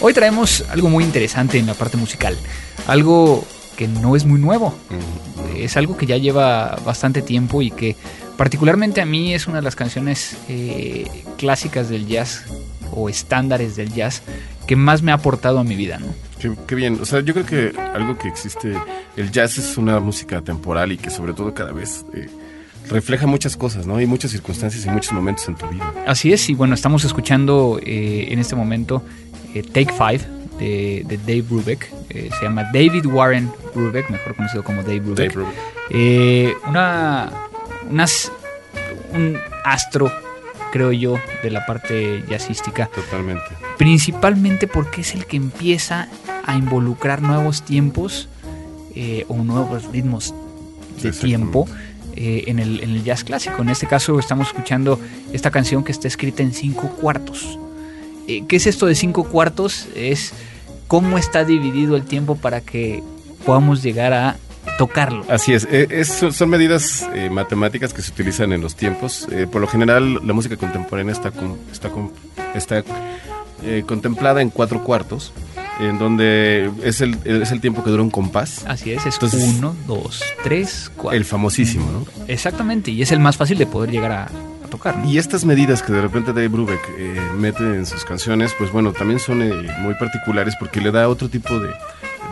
Hoy 0.00 0.12
traemos 0.12 0.64
algo 0.70 0.90
muy 0.90 1.04
interesante 1.04 1.58
en 1.58 1.66
la 1.66 1.74
parte 1.74 1.96
musical 1.96 2.36
algo 2.86 3.44
que 3.76 3.88
no 3.88 4.16
es 4.16 4.24
muy 4.24 4.40
nuevo. 4.40 4.74
Es 5.56 5.76
algo 5.76 5.96
que 5.96 6.06
ya 6.06 6.16
lleva 6.16 6.76
bastante 6.84 7.22
tiempo 7.22 7.62
y 7.62 7.70
que 7.70 7.96
particularmente 8.36 9.00
a 9.00 9.06
mí 9.06 9.34
es 9.34 9.46
una 9.46 9.58
de 9.58 9.62
las 9.62 9.76
canciones 9.76 10.36
eh, 10.48 11.08
clásicas 11.38 11.88
del 11.88 12.06
jazz 12.06 12.44
o 12.92 13.08
estándares 13.08 13.76
del 13.76 13.92
jazz 13.92 14.22
que 14.66 14.76
más 14.76 15.02
me 15.02 15.12
ha 15.12 15.16
aportado 15.16 15.58
a 15.58 15.64
mi 15.64 15.76
vida, 15.76 15.98
¿no? 15.98 16.06
Qué, 16.66 16.74
bien, 16.74 16.98
o 17.00 17.06
sea, 17.06 17.20
yo 17.20 17.32
creo 17.32 17.46
que 17.46 17.78
algo 17.94 18.18
que 18.18 18.28
existe, 18.28 18.74
el 19.16 19.30
jazz 19.30 19.56
es 19.56 19.78
una 19.78 19.98
música 19.98 20.42
temporal 20.42 20.92
y 20.92 20.98
que 20.98 21.08
sobre 21.08 21.32
todo 21.32 21.54
cada 21.54 21.72
vez 21.72 22.04
eh, 22.12 22.28
refleja 22.88 23.26
muchas 23.26 23.56
cosas, 23.56 23.86
¿no? 23.86 23.96
Hay 23.96 24.06
muchas 24.06 24.30
circunstancias 24.30 24.84
y 24.84 24.90
muchos 24.90 25.12
momentos 25.12 25.48
en 25.48 25.56
tu 25.56 25.66
vida. 25.68 25.92
Así 26.06 26.32
es, 26.32 26.48
y 26.48 26.54
bueno, 26.54 26.74
estamos 26.74 27.04
escuchando 27.04 27.80
eh, 27.82 28.26
en 28.30 28.38
este 28.38 28.56
momento 28.56 29.02
Take 29.72 29.92
Five 29.92 30.20
de, 30.58 31.18
Dave 31.26 31.42
Brubeck. 31.42 31.90
Eh, 32.10 32.30
se 32.38 32.44
llama 32.44 32.64
David 32.72 33.06
Warren 33.06 33.50
Brubeck, 33.74 34.10
mejor 34.10 34.34
conocido 34.34 34.62
como 34.62 34.82
Dave 34.82 35.00
Brubeck. 35.00 35.36
Eh, 35.90 36.54
una, 36.68 37.30
un 39.12 39.38
astro, 39.64 40.10
creo 40.72 40.92
yo, 40.92 41.18
de 41.42 41.50
la 41.50 41.66
parte 41.66 42.24
jazzística. 42.28 42.86
Totalmente. 42.86 43.44
Principalmente 43.78 44.66
porque 44.66 45.00
es 45.00 45.14
el 45.14 45.26
que 45.26 45.36
empieza 45.36 46.08
a 46.46 46.56
involucrar 46.56 47.22
nuevos 47.22 47.62
tiempos 47.62 48.28
eh, 48.94 49.24
o 49.28 49.36
nuevos 49.42 49.90
ritmos 49.90 50.34
de 51.02 51.10
tiempo. 51.12 51.66
En, 52.16 52.58
el, 52.58 52.82
en, 52.82 52.90
el, 52.90 53.04
jazz 53.04 53.24
clásico. 53.24 53.62
En 53.62 53.68
este 53.68 53.86
caso 53.86 54.18
estamos 54.18 54.48
escuchando 54.48 55.00
esta 55.32 55.50
canción 55.50 55.84
que 55.84 55.92
está 55.92 56.08
escrita 56.08 56.42
en 56.42 56.52
cinco 56.52 56.88
cuartos. 56.88 57.58
Eh, 58.26 58.44
¿Qué 58.48 58.56
es 58.56 58.66
esto 58.66 58.86
de 58.86 58.94
cinco 58.94 59.24
cuartos? 59.24 59.88
Es 59.94 60.32
cómo 60.86 61.18
está 61.18 61.44
dividido 61.44 61.96
el 61.96 62.04
tiempo 62.04 62.36
para 62.36 62.60
que 62.60 63.02
podamos 63.44 63.82
llegar 63.82 64.12
a 64.12 64.36
tocarlo. 64.78 65.24
Así 65.28 65.52
es, 65.52 65.68
eh, 65.70 66.04
son 66.04 66.48
medidas 66.48 67.06
eh, 67.14 67.28
matemáticas 67.28 67.92
que 67.92 68.00
se 68.00 68.10
utilizan 68.10 68.52
en 68.52 68.62
los 68.62 68.74
tiempos. 68.74 69.28
por 69.52 69.60
lo 69.60 69.66
general, 69.66 70.26
la 70.26 70.32
música 70.32 70.56
contemporánea 70.56 71.12
está, 71.12 71.32
está, 71.70 71.90
está 72.54 72.84
contemplada 73.86 74.40
en 74.40 74.50
cuatro 74.50 74.82
cuartos, 74.82 75.32
en 75.80 75.98
donde 75.98 76.70
es 76.82 77.00
el, 77.00 77.18
es 77.24 77.50
el 77.52 77.60
tiempo 77.60 77.82
que 77.82 77.90
dura 77.90 78.02
un 78.02 78.10
compás. 78.10 78.64
Así 78.66 78.92
es, 78.92 79.06
es 79.06 79.18
uno, 79.34 79.74
dos, 79.86 80.22
tres, 80.42 80.90
cuatro. 80.96 81.16
El 81.16 81.24
famosísimo, 81.24 81.90
¿no? 81.90 82.06
Exactamente, 82.28 82.90
y 82.90 83.02
es 83.02 83.12
el 83.12 83.20
más 83.20 83.36
fácil 83.36 83.58
de 83.58 83.66
poder 83.66 83.90
llegar 83.90 84.12
a, 84.12 84.28
y 85.06 85.18
estas 85.18 85.44
medidas 85.44 85.82
que 85.82 85.92
de 85.92 86.00
repente 86.00 86.32
Dave 86.32 86.48
Brubeck 86.48 86.80
eh, 86.98 87.20
mete 87.36 87.62
en 87.62 87.86
sus 87.86 88.04
canciones, 88.04 88.52
pues 88.58 88.72
bueno, 88.72 88.92
también 88.92 89.20
son 89.20 89.42
eh, 89.42 89.52
muy 89.80 89.94
particulares 89.94 90.54
porque 90.58 90.80
le 90.80 90.90
da 90.90 91.08
otro 91.08 91.28
tipo 91.28 91.58
de, 91.60 91.70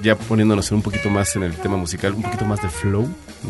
ya 0.02 0.16
poniéndonos 0.16 0.70
un 0.72 0.82
poquito 0.82 1.08
más 1.08 1.36
en 1.36 1.44
el 1.44 1.54
tema 1.54 1.76
musical, 1.76 2.14
un 2.14 2.22
poquito 2.22 2.44
más 2.44 2.60
de 2.60 2.68
flow. 2.68 3.08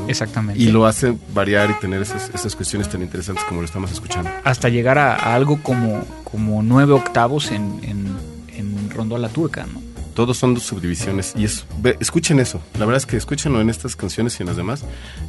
Exactamente. 0.09 0.63
Y 0.63 0.71
lo 0.71 0.87
hace 0.87 1.17
variar 1.33 1.71
y 1.71 1.75
tener 1.75 2.03
esas, 2.03 2.55
cuestiones 2.55 2.89
tan 2.89 3.03
interesantes 3.03 3.45
como 3.45 3.61
lo 3.61 3.67
estamos 3.67 3.91
escuchando. 3.91 4.31
Hasta 4.45 4.69
llegar 4.69 4.99
a, 4.99 5.35
algo 5.35 5.63
como, 5.63 6.05
como 6.25 6.63
nueve 6.63 6.93
octavos 6.93 7.51
en, 7.51 7.81
en, 7.83 8.13
en 8.57 9.23
la 9.23 9.29
turca, 9.29 9.67
¿no? 9.67 9.82
Todos 10.15 10.39
son 10.39 10.55
dos 10.55 10.65
subdivisiones 10.65 11.35
y 11.37 11.45
es, 11.45 11.65
escuchen 12.01 12.39
eso, 12.41 12.61
la 12.75 12.87
verdad 12.87 12.99
es 12.99 13.07
que 13.07 13.17
escúchenlo 13.17 13.61
en 13.61 13.71
estas 13.71 13.97
canciones 13.97 14.39
y 14.39 14.43
en 14.43 14.49
las 14.49 14.57
demás, 14.57 14.85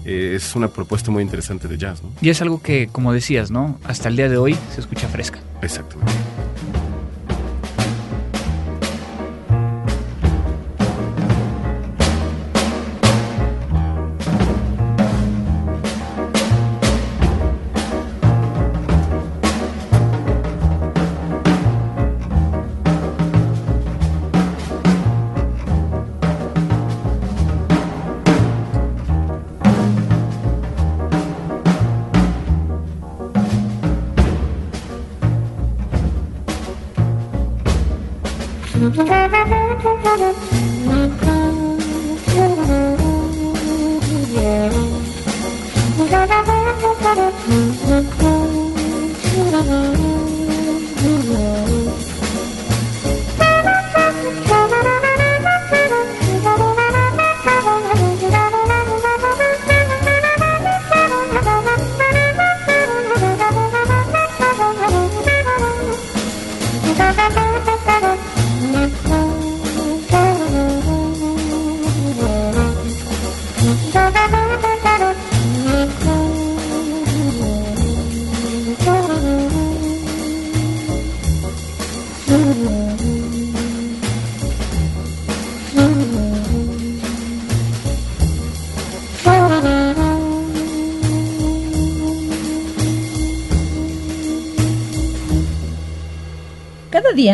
eh, 0.06 0.34
es 0.36 0.56
una 0.56 0.68
propuesta 0.68 1.12
muy 1.12 1.24
interesante 1.24 1.68
de 1.68 1.78
jazz. 1.78 2.04
¿no? 2.04 2.10
Y 2.22 2.30
es 2.30 2.42
algo 2.42 2.62
que, 2.62 2.88
como 2.92 3.14
decías, 3.14 3.52
¿no? 3.52 3.80
Hasta 3.84 4.10
el 4.10 4.16
día 4.16 4.30
de 4.30 4.38
hoy 4.38 4.56
se 4.74 4.82
escucha 4.82 5.08
fresca. 5.08 5.40
Exactamente. 5.62 6.12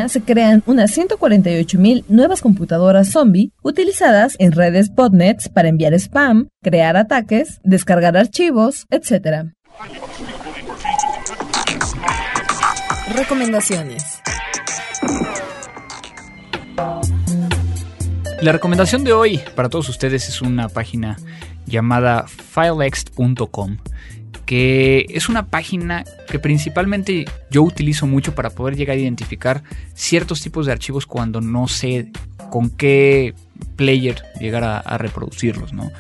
Se 0.10 0.22
crean 0.22 0.64
unas 0.66 0.98
148.000 0.98 2.06
nuevas 2.10 2.42
computadoras 2.42 3.12
zombie 3.12 3.52
utilizadas 3.64 4.36
en 4.40 4.52
redes 4.52 4.94
botnets 4.94 5.48
para 5.50 5.70
enviar 5.70 5.94
spam, 5.94 6.50
crear 6.62 6.98
ataques, 6.98 7.60
descargar 7.64 8.18
archivos, 8.18 8.86
etc. 8.90 9.52
Recomendaciones. 13.16 14.04
La 18.42 18.52
recomendación 18.52 19.04
de 19.04 19.14
hoy 19.14 19.40
para 19.56 19.70
todos 19.70 19.90
ustedes 19.90 20.30
es 20.30 20.42
una 20.42 20.70
página 20.70 21.18
llamada 21.66 22.26
filext.com 22.28 23.78
que 24.50 25.06
es 25.10 25.30
una 25.30 25.46
página 25.46 26.04
que 26.28 26.40
principalmente 26.40 27.26
yo 27.52 27.62
utilizo 27.62 28.08
mucho 28.08 28.34
para 28.34 28.50
poder 28.50 28.76
llegar 28.76 28.98
a 28.98 29.00
identificar 29.00 29.62
ciertos 29.94 30.42
tipos 30.42 30.66
de 30.66 30.72
archivos 30.72 31.06
cuando 31.06 31.40
no 31.40 31.68
sé 31.68 32.12
con 32.50 32.72
qué 32.72 33.36
player 33.76 34.24
llegar 34.40 34.64
a, 34.64 34.98
reproducirlos, 34.98 35.72
¿no? 35.72 35.92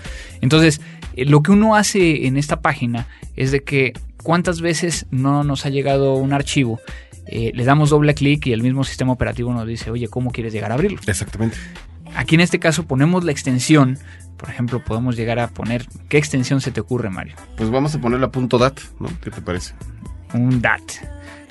Entonces, 0.41 0.81
eh, 1.15 1.25
lo 1.25 1.43
que 1.43 1.51
uno 1.51 1.75
hace 1.75 2.25
en 2.25 2.37
esta 2.37 2.59
página 2.59 3.05
es 3.35 3.51
de 3.51 3.63
que 3.63 3.93
cuántas 4.23 4.61
veces 4.61 5.05
no 5.11 5.43
nos 5.43 5.67
ha 5.67 5.69
llegado 5.69 6.15
un 6.15 6.33
archivo, 6.33 6.79
eh, 7.27 7.51
le 7.53 7.65
damos 7.65 7.91
doble 7.91 8.15
clic 8.15 8.47
y 8.47 8.53
el 8.53 8.63
mismo 8.63 8.83
sistema 8.83 9.13
operativo 9.13 9.53
nos 9.53 9.67
dice, 9.67 9.91
oye, 9.91 10.07
¿cómo 10.07 10.31
quieres 10.31 10.53
llegar 10.53 10.71
a 10.71 10.73
abrirlo? 10.73 10.99
Exactamente. 11.05 11.55
Aquí 12.15 12.35
en 12.35 12.41
este 12.41 12.59
caso 12.59 12.85
ponemos 12.85 13.23
la 13.23 13.31
extensión 13.31 13.97
por 14.39 14.49
ejemplo, 14.49 14.81
podemos 14.81 15.17
llegar 15.17 15.37
a 15.37 15.49
poner. 15.49 15.85
¿Qué 16.07 16.17
extensión 16.17 16.61
se 16.61 16.71
te 16.71 16.79
ocurre, 16.79 17.09
Mario? 17.09 17.35
Pues 17.57 17.69
vamos 17.69 17.93
a 17.93 17.99
poner 17.99 18.21
la 18.21 18.31
punto 18.31 18.57
.dat, 18.57 18.79
¿no? 18.97 19.09
¿Qué 19.21 19.31
te 19.31 19.41
parece? 19.41 19.73
Un 20.33 20.61
DAT. 20.61 20.81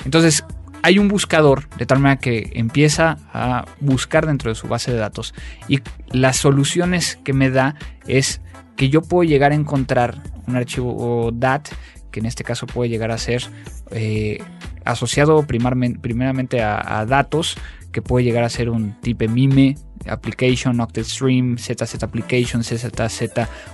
Entonces, 0.07 0.43
hay 0.83 0.99
un 0.99 1.09
buscador 1.09 1.69
de 1.77 1.85
tal 1.85 1.99
manera 1.99 2.19
que 2.19 2.51
empieza 2.55 3.19
a 3.35 3.67
buscar 3.81 4.27
dentro 4.27 4.51
de 4.51 4.55
su 4.55 4.69
base 4.69 4.91
de 4.91 4.97
datos 4.97 5.35
y 5.69 5.81
las 6.11 6.39
soluciones 6.39 7.19
que 7.25 7.35
me 7.35 7.51
da 7.51 7.75
es 8.07 8.41
que 8.77 8.89
yo 8.89 9.03
puedo 9.03 9.29
llegar 9.29 9.53
a 9.53 9.55
encontrar 9.55 10.23
un 10.47 10.57
archivo 10.57 11.31
DAT 11.31 11.69
que 12.11 12.21
en 12.21 12.27
este 12.27 12.43
caso 12.43 12.67
puede 12.67 12.89
llegar 12.89 13.11
a 13.11 13.19
ser 13.19 13.43
eh, 13.91 14.43
asociado 14.87 15.45
primeramente 15.47 16.63
a, 16.63 17.01
a, 17.01 17.05
datos 17.05 17.59
que 17.93 18.01
puede 18.01 18.25
llegar 18.25 18.45
a 18.45 18.49
ser 18.49 18.71
un 18.71 18.99
tipo 19.01 19.29
MIME 19.29 19.77
Application, 20.09 20.81
Octet 20.81 21.05
Stream, 21.05 21.59
ZZ 21.59 22.03
Application, 22.03 22.63
ZZ 22.63 22.87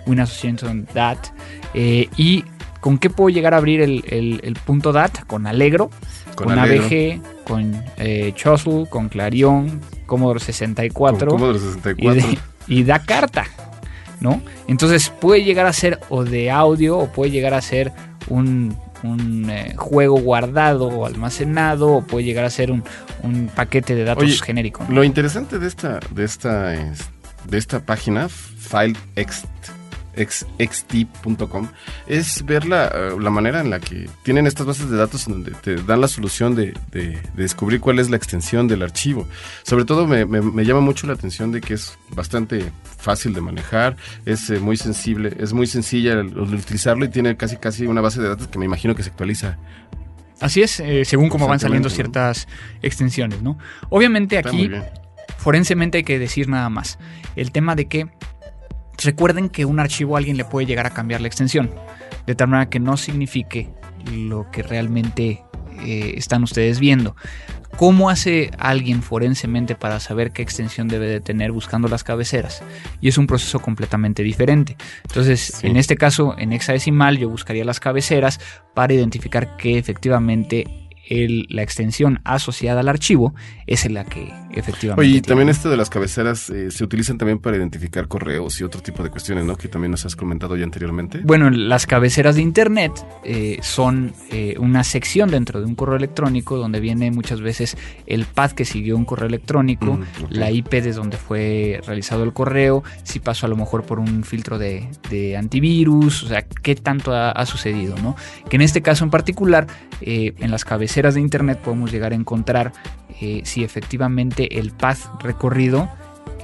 Win 0.06 0.20
Association 0.20 0.86
DAT. 0.92 1.32
Eh, 1.74 2.08
¿Y 2.16 2.44
con 2.80 2.98
qué 2.98 3.10
puedo 3.10 3.30
llegar 3.30 3.54
a 3.54 3.58
abrir 3.58 3.80
el, 3.80 4.58
punto 4.64 4.92
DAT? 4.92 5.24
Con 5.26 5.46
Allegro, 5.46 5.90
con, 6.34 6.58
ABG, 6.58 7.20
con 7.44 7.82
eh, 7.96 8.34
con 8.90 9.08
Clarion, 9.08 9.80
Commodore 10.06 10.40
64. 10.40 11.28
Commodore 11.28 11.58
64. 11.58 12.40
Y, 12.66 12.82
da 12.82 12.98
carta, 13.00 13.46
¿no? 14.20 14.42
Entonces 14.68 15.10
puede 15.10 15.44
llegar 15.44 15.66
a 15.66 15.72
ser 15.72 16.00
o 16.08 16.24
de 16.24 16.50
audio 16.50 16.98
o 16.98 17.12
puede 17.12 17.30
llegar 17.30 17.54
a 17.54 17.60
ser 17.60 17.92
un 18.28 18.76
un 19.04 19.48
eh, 19.50 19.74
juego 19.76 20.18
guardado 20.18 20.88
o 20.88 21.06
almacenado 21.06 21.88
o 21.88 22.02
puede 22.02 22.24
llegar 22.24 22.44
a 22.44 22.50
ser 22.50 22.70
un, 22.70 22.82
paquete 23.54 23.94
de 23.94 24.04
datos 24.04 24.42
genérico. 24.42 24.84
Lo 24.88 25.04
interesante 25.04 25.58
de 25.58 25.68
esta, 25.68 26.00
de 26.10 26.24
esta, 26.24 26.70
de 26.72 27.58
esta 27.58 27.80
página, 27.80 28.28
Xt.com 30.16 31.68
es 32.06 32.44
ver 32.44 32.66
la, 32.66 33.12
la, 33.18 33.30
manera 33.30 33.60
en 33.60 33.70
la 33.70 33.80
que 33.80 34.08
tienen 34.22 34.46
estas 34.46 34.66
bases 34.66 34.90
de 34.90 34.96
datos 34.96 35.26
en 35.26 35.34
donde 35.34 35.52
te 35.52 35.76
dan 35.76 36.00
la 36.00 36.08
solución 36.08 36.54
de, 36.54 36.74
descubrir 37.34 37.80
cuál 37.80 37.98
es 37.98 38.10
la 38.10 38.16
extensión 38.16 38.68
del 38.68 38.82
archivo. 38.82 39.26
Sobre 39.62 39.84
todo 39.84 40.06
me, 40.06 40.24
me, 40.24 40.64
llama 40.64 40.80
mucho 40.80 41.06
la 41.06 41.14
atención 41.14 41.52
de 41.52 41.60
que 41.60 41.74
es 41.74 41.98
bastante 42.10 42.70
fácil 42.98 43.34
de 43.34 43.40
manejar, 43.40 43.96
es 44.24 44.50
eh, 44.50 44.60
muy 44.60 44.76
sensible, 44.76 45.34
es 45.38 45.52
muy 45.52 45.66
sencilla 45.66 46.12
el, 46.12 46.38
utilizarlo 46.38 47.04
y 47.04 47.08
tiene 47.08 47.36
casi 47.36 47.56
casi 47.56 47.86
una 47.86 48.00
base 48.00 48.20
de 48.20 48.28
datos 48.28 48.48
que 48.48 48.58
me 48.58 48.64
imagino 48.64 48.94
que 48.94 49.02
se 49.02 49.10
actualiza 49.10 49.58
Así 50.40 50.62
es, 50.62 50.80
eh, 50.80 51.04
según 51.04 51.28
cómo 51.28 51.46
van 51.46 51.60
saliendo 51.60 51.88
ciertas 51.88 52.48
extensiones, 52.82 53.42
¿no? 53.42 53.56
Obviamente 53.88 54.36
aquí, 54.36 54.70
forensemente 55.38 55.98
hay 55.98 56.04
que 56.04 56.18
decir 56.18 56.48
nada 56.48 56.68
más. 56.68 56.98
El 57.36 57.52
tema 57.52 57.76
de 57.76 57.86
que 57.86 58.08
Recuerden 59.02 59.48
que 59.48 59.64
un 59.64 59.80
archivo 59.80 60.16
a 60.16 60.18
alguien 60.18 60.36
le 60.36 60.44
puede 60.44 60.66
llegar 60.66 60.86
a 60.86 60.90
cambiar 60.90 61.20
la 61.20 61.28
extensión, 61.28 61.70
de 62.26 62.34
tal 62.34 62.48
manera 62.48 62.70
que 62.70 62.80
no 62.80 62.96
signifique 62.96 63.70
lo 64.12 64.50
que 64.50 64.62
realmente 64.62 65.42
eh, 65.80 66.14
están 66.16 66.42
ustedes 66.42 66.78
viendo. 66.78 67.16
¿Cómo 67.76 68.08
hace 68.08 68.52
alguien 68.58 69.02
forensemente 69.02 69.74
para 69.74 69.98
saber 69.98 70.30
qué 70.30 70.42
extensión 70.42 70.86
debe 70.86 71.08
de 71.08 71.20
tener 71.20 71.50
buscando 71.50 71.88
las 71.88 72.04
cabeceras? 72.04 72.62
Y 73.00 73.08
es 73.08 73.18
un 73.18 73.26
proceso 73.26 73.58
completamente 73.58 74.22
diferente. 74.22 74.76
Entonces, 75.02 75.64
en 75.64 75.76
este 75.76 75.96
caso, 75.96 76.36
en 76.38 76.52
hexadecimal, 76.52 77.18
yo 77.18 77.28
buscaría 77.28 77.64
las 77.64 77.80
cabeceras 77.80 78.38
para 78.74 78.94
identificar 78.94 79.56
que 79.56 79.76
efectivamente 79.76 80.83
la 81.08 81.62
extensión 81.62 82.20
asociada 82.24 82.80
al 82.80 82.88
archivo 82.88 83.34
es 83.66 83.90
la 83.90 84.04
que 84.04 84.32
efectivamente. 84.52 85.00
Oye, 85.00 85.18
y 85.18 85.20
también 85.20 85.48
esto 85.48 85.68
de 85.68 85.76
las 85.76 85.90
cabeceras 85.90 86.50
eh, 86.50 86.70
se 86.70 86.84
utilizan 86.84 87.18
también 87.18 87.38
para 87.38 87.56
identificar 87.56 88.08
correos 88.08 88.60
y 88.60 88.64
otro 88.64 88.80
tipo 88.80 89.02
de 89.02 89.10
cuestiones, 89.10 89.44
¿no? 89.44 89.56
Que 89.56 89.68
también 89.68 89.90
nos 89.90 90.04
has 90.06 90.16
comentado 90.16 90.56
ya 90.56 90.64
anteriormente. 90.64 91.20
Bueno, 91.24 91.50
las 91.50 91.86
cabeceras 91.86 92.36
de 92.36 92.42
Internet 92.42 92.92
eh, 93.24 93.58
son 93.62 94.12
eh, 94.30 94.56
una 94.58 94.84
sección 94.84 95.30
dentro 95.30 95.60
de 95.60 95.66
un 95.66 95.74
correo 95.74 95.96
electrónico 95.96 96.56
donde 96.56 96.80
viene 96.80 97.10
muchas 97.10 97.40
veces 97.40 97.76
el 98.06 98.24
path 98.24 98.52
que 98.52 98.64
siguió 98.64 98.96
un 98.96 99.04
correo 99.04 99.28
electrónico, 99.28 99.94
mm, 99.96 100.04
la 100.30 100.50
IP 100.50 100.70
desde 100.70 100.92
donde 100.92 101.16
fue 101.16 101.80
realizado 101.86 102.24
el 102.24 102.32
correo, 102.32 102.82
si 103.02 103.20
pasó 103.20 103.46
a 103.46 103.48
lo 103.48 103.56
mejor 103.56 103.84
por 103.84 103.98
un 103.98 104.24
filtro 104.24 104.58
de, 104.58 104.88
antivirus, 105.38 106.22
o 106.24 106.28
sea, 106.28 106.42
qué 106.42 106.74
tanto 106.74 107.12
ha, 107.12 107.30
ha, 107.30 107.46
sucedido, 107.46 107.96
¿no? 108.02 108.16
Que 108.48 108.56
en 108.56 108.62
este 108.62 108.82
caso 108.82 109.04
en 109.04 109.10
particular, 109.10 109.66
en 110.00 110.50
las 110.50 110.64
cabeceras 110.64 110.93
de 110.94 111.20
Internet 111.20 111.58
podemos 111.58 111.90
llegar 111.90 112.12
a 112.12 112.14
encontrar 112.14 112.72
eh, 113.20 113.42
si 113.44 113.64
efectivamente 113.64 114.58
el 114.58 114.70
path 114.70 115.22
recorrido 115.22 115.88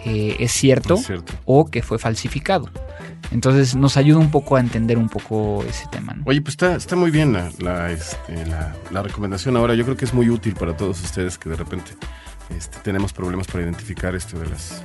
eh, 0.05 0.37
es, 0.41 0.53
cierto 0.53 0.99
o 1.45 1.71
que 1.71 1.83
fue 1.83 1.99
falsificado. 1.99 2.69
Entonces 3.31 3.77
nos 3.77 3.97
ayuda 3.97 4.19
un 4.19 4.31
poco 4.31 4.57
a 4.57 4.61
entender 4.61 4.99
un 4.99 5.09
poco 5.09 5.63
ese 5.69 5.87
tema. 5.93 6.17
Oye, 6.25 6.41
pues 6.41 6.55
está, 6.55 6.75
está 6.75 6.97
muy 6.97 7.13
bien 7.13 7.33
la, 7.33 7.93
este, 7.93 8.45
la, 8.47 8.75
la, 8.91 9.03
recomendación 9.03 9.57
ahora. 9.57 9.75
Yo 9.75 9.85
creo 9.85 9.97
que 9.97 10.05
es 10.05 10.13
muy 10.13 10.29
útil 10.29 10.55
para 10.55 10.77
todos 10.77 11.01
ustedes 11.01 11.39
que 11.39 11.49
de 11.49 11.57
repente 11.57 11.93
este, 12.57 12.79
tenemos 12.81 13.13
problemas 13.13 13.47
para 13.47 13.63
identificar 13.63 14.17
esto 14.17 14.39
de 14.39 14.49
las 14.49 14.83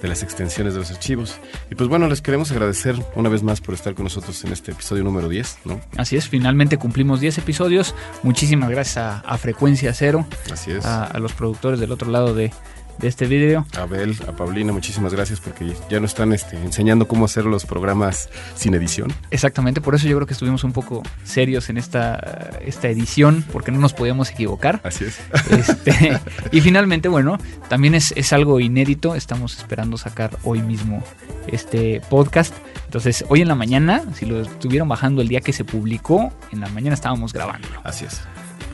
de 0.00 0.08
las 0.08 0.22
extensiones 0.22 0.74
de 0.74 0.80
los 0.80 0.90
archivos. 0.90 1.38
Y 1.70 1.74
pues 1.74 1.88
bueno, 1.88 2.08
les 2.08 2.20
queremos 2.20 2.50
agradecer 2.50 2.96
una 3.14 3.28
vez 3.28 3.42
más 3.42 3.60
por 3.60 3.74
estar 3.74 3.94
con 3.94 4.04
nosotros 4.04 4.42
en 4.44 4.52
este 4.52 4.72
episodio 4.72 5.04
número 5.04 5.28
10, 5.28 5.58
¿no? 5.64 5.80
Así 5.96 6.16
es, 6.16 6.28
finalmente 6.28 6.78
cumplimos 6.78 7.20
10 7.20 7.38
episodios. 7.38 7.94
Muchísimas 8.22 8.70
gracias 8.70 9.22
a, 9.24 9.38
Frecuencia 9.38 9.92
Cero. 9.92 10.26
Así 10.52 10.70
es. 10.70 10.84
a 10.86 11.18
los 11.18 11.32
productores 11.32 11.80
del 11.80 11.92
otro 11.92 12.10
lado 12.10 12.34
de, 12.34 12.52
de 12.98 13.08
este 13.08 13.26
video. 13.26 13.66
A 13.76 13.82
Abel, 13.82 14.16
a 14.28 14.32
Paulina, 14.32 14.72
muchísimas 14.72 15.12
gracias 15.12 15.40
porque 15.40 15.74
ya 15.90 16.00
nos 16.00 16.10
están 16.10 16.32
este, 16.32 16.56
enseñando 16.56 17.08
cómo 17.08 17.24
hacer 17.24 17.44
los 17.44 17.66
programas 17.66 18.28
sin 18.54 18.74
edición. 18.74 19.12
Exactamente, 19.30 19.80
por 19.80 19.94
eso 19.94 20.06
yo 20.06 20.16
creo 20.16 20.26
que 20.26 20.32
estuvimos 20.32 20.64
un 20.64 20.72
poco 20.72 21.02
serios 21.24 21.68
en 21.70 21.78
esta, 21.78 22.50
esta 22.64 22.88
edición, 22.88 23.44
porque 23.52 23.72
no 23.72 23.78
nos 23.78 23.92
podíamos 23.92 24.30
equivocar. 24.30 24.80
Así 24.84 25.04
es. 25.04 25.18
Este, 25.50 26.18
y 26.52 26.60
finalmente, 26.60 27.08
bueno, 27.08 27.38
también 27.68 27.94
es, 27.94 28.12
es 28.16 28.32
algo 28.32 28.60
inédito, 28.60 29.14
estamos 29.14 29.58
esperando 29.58 29.96
sacar 29.96 30.38
hoy 30.44 30.62
mismo 30.62 31.02
este 31.48 32.00
podcast. 32.08 32.54
Entonces, 32.84 33.24
hoy 33.28 33.42
en 33.42 33.48
la 33.48 33.54
mañana, 33.54 34.02
si 34.14 34.26
lo 34.26 34.42
estuvieron 34.42 34.88
bajando 34.88 35.20
el 35.20 35.28
día 35.28 35.40
que 35.40 35.52
se 35.52 35.64
publicó, 35.64 36.32
en 36.52 36.60
la 36.60 36.68
mañana 36.68 36.94
estábamos 36.94 37.32
grabando. 37.32 37.66
Así 37.82 38.04
es 38.04 38.20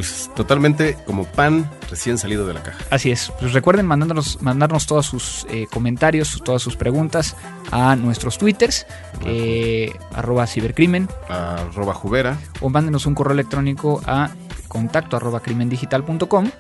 pues 0.01 0.31
totalmente 0.35 0.97
como 1.05 1.27
pan 1.27 1.71
recién 1.91 2.17
salido 2.17 2.47
de 2.47 2.55
la 2.55 2.63
caja. 2.63 2.83
Así 2.89 3.11
es. 3.11 3.31
Pues 3.39 3.53
recuerden 3.53 3.85
mandarnos, 3.85 4.41
mandarnos 4.41 4.87
todos 4.87 5.05
sus 5.05 5.47
eh, 5.51 5.67
comentarios, 5.71 6.41
todas 6.43 6.63
sus 6.63 6.75
preguntas 6.75 7.37
a 7.71 7.97
nuestros 7.97 8.39
twitters, 8.39 8.87
eh, 9.27 9.93
arroba 10.15 10.47
cibercrimen, 10.47 11.07
arroba 11.29 11.93
jubera, 11.93 12.39
o 12.63 12.71
mándenos 12.71 13.05
un 13.05 13.15
correo 13.15 13.35
electrónico 13.35 14.01
a 14.07 14.31
contacto 14.69 15.19
arroba 15.19 15.41
crimendigital.com 15.41 16.51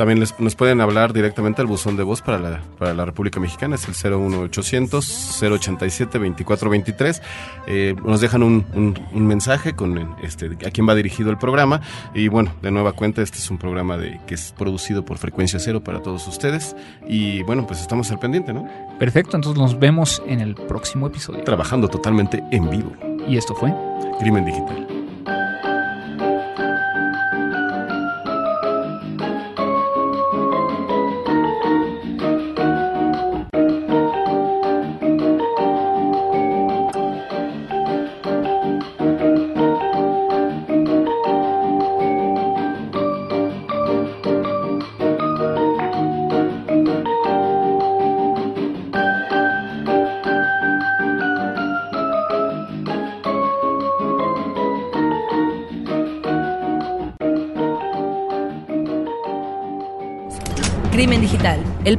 también 0.00 0.18
les, 0.18 0.40
nos 0.40 0.54
pueden 0.54 0.80
hablar 0.80 1.12
directamente 1.12 1.60
al 1.60 1.66
buzón 1.66 1.98
de 1.98 2.02
voz 2.02 2.22
para 2.22 2.38
la, 2.38 2.62
para 2.78 2.94
la 2.94 3.04
República 3.04 3.38
Mexicana, 3.38 3.74
es 3.74 3.86
el 3.86 4.12
01800 4.18 5.42
087 5.42 6.18
2423. 6.18 7.20
Eh, 7.66 7.94
nos 8.02 8.22
dejan 8.22 8.42
un, 8.42 8.64
un, 8.72 9.26
mensaje 9.26 9.74
con 9.74 10.16
este, 10.22 10.56
a 10.66 10.70
quién 10.70 10.88
va 10.88 10.94
dirigido 10.94 11.30
el 11.30 11.36
programa. 11.36 11.82
Y 12.14 12.28
bueno, 12.28 12.54
de 12.62 12.70
nueva 12.70 12.94
cuenta, 12.94 13.20
este 13.20 13.36
es 13.36 13.50
un 13.50 13.58
programa 13.58 13.98
de, 13.98 14.18
que 14.26 14.36
es 14.36 14.54
producido 14.56 15.04
por 15.04 15.18
Frecuencia 15.18 15.58
Cero 15.58 15.84
para 15.84 16.00
todos 16.00 16.26
ustedes. 16.26 16.74
Y 17.06 17.42
bueno, 17.42 17.66
pues 17.66 17.82
estamos 17.82 18.10
al 18.10 18.18
pendiente, 18.18 18.54
¿no? 18.54 18.66
Perfecto, 18.98 19.36
entonces 19.36 19.60
nos 19.60 19.78
vemos 19.78 20.22
en 20.26 20.40
el 20.40 20.54
próximo 20.54 21.08
episodio. 21.08 21.44
Trabajando 21.44 21.88
totalmente 21.88 22.42
en 22.52 22.70
vivo. 22.70 22.90
Y 23.28 23.36
esto 23.36 23.54
fue 23.54 23.70
Crimen 24.18 24.46
Digital. 24.46 24.99